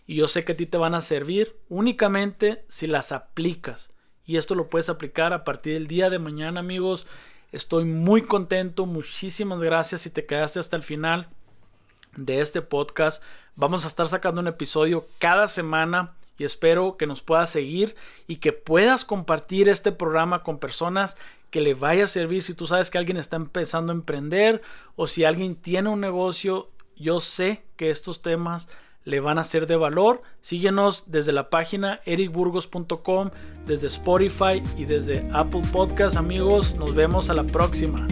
y 0.06 0.16
yo 0.16 0.26
sé 0.26 0.44
que 0.44 0.52
a 0.52 0.56
ti 0.56 0.66
te 0.66 0.78
van 0.78 0.94
a 0.94 1.00
servir 1.00 1.56
únicamente 1.68 2.64
si 2.68 2.86
las 2.86 3.12
aplicas. 3.12 3.92
Y 4.24 4.38
esto 4.38 4.54
lo 4.54 4.68
puedes 4.68 4.88
aplicar 4.88 5.32
a 5.32 5.44
partir 5.44 5.74
del 5.74 5.86
día 5.86 6.10
de 6.10 6.18
mañana, 6.18 6.60
amigos. 6.60 7.06
Estoy 7.52 7.84
muy 7.84 8.22
contento. 8.22 8.86
Muchísimas 8.86 9.60
gracias 9.60 10.00
si 10.00 10.10
te 10.10 10.26
quedaste 10.26 10.60
hasta 10.60 10.76
el 10.76 10.82
final 10.82 11.28
de 12.16 12.40
este 12.40 12.62
podcast. 12.62 13.22
Vamos 13.56 13.84
a 13.84 13.88
estar 13.88 14.08
sacando 14.08 14.40
un 14.40 14.48
episodio 14.48 15.06
cada 15.18 15.48
semana 15.48 16.14
y 16.38 16.44
espero 16.44 16.96
que 16.96 17.06
nos 17.06 17.22
puedas 17.22 17.50
seguir 17.50 17.94
y 18.26 18.36
que 18.36 18.52
puedas 18.52 19.04
compartir 19.04 19.68
este 19.68 19.92
programa 19.92 20.42
con 20.42 20.58
personas 20.58 21.16
que 21.50 21.60
le 21.60 21.74
vaya 21.74 22.04
a 22.04 22.08
servir 22.08 22.42
si 22.42 22.54
tú 22.54 22.66
sabes 22.66 22.90
que 22.90 22.98
alguien 22.98 23.16
está 23.16 23.36
empezando 23.36 23.92
a 23.92 23.96
emprender 23.96 24.62
o 24.96 25.06
si 25.06 25.24
alguien 25.24 25.54
tiene 25.56 25.88
un 25.88 26.00
negocio. 26.00 26.68
Yo 27.00 27.18
sé 27.18 27.62
que 27.76 27.88
estos 27.88 28.20
temas 28.20 28.68
le 29.04 29.20
van 29.20 29.38
a 29.38 29.44
ser 29.44 29.66
de 29.66 29.76
valor. 29.76 30.20
Síguenos 30.42 31.10
desde 31.10 31.32
la 31.32 31.48
página 31.48 32.00
ericburgos.com, 32.04 33.30
desde 33.66 33.86
Spotify 33.86 34.62
y 34.76 34.84
desde 34.84 35.26
Apple 35.32 35.62
Podcast, 35.72 36.16
amigos. 36.16 36.76
Nos 36.76 36.94
vemos 36.94 37.30
a 37.30 37.34
la 37.34 37.44
próxima. 37.44 38.06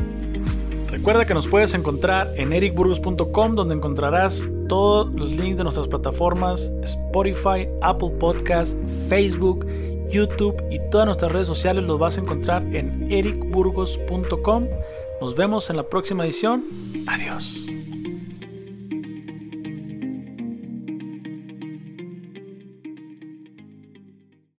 Recuerda 0.90 1.27
que 1.27 1.35
nos 1.35 1.46
puedes 1.46 1.74
encontrar 1.74 2.33
en 2.37 2.55
ericburgos.com 2.55 3.55
donde 3.55 3.74
encontrarás 3.74 4.42
todos 4.70 5.12
los 5.14 5.29
links 5.31 5.59
de 5.59 5.64
nuestras 5.64 5.87
plataformas 5.87 6.72
Spotify, 6.83 7.68
Apple 7.83 8.12
Podcast, 8.18 8.74
Facebook, 9.11 9.66
YouTube 10.11 10.64
y 10.70 10.81
todas 10.90 11.05
nuestras 11.05 11.31
redes 11.31 11.46
sociales 11.46 11.85
los 11.85 11.98
vas 11.98 12.16
a 12.16 12.22
encontrar 12.22 12.62
en 12.74 13.12
ericburgos.com. 13.12 14.66
Nos 15.20 15.37
vemos 15.37 15.68
en 15.68 15.77
la 15.77 15.83
próxima 15.83 16.24
edición. 16.24 16.64
Adiós. 17.07 17.77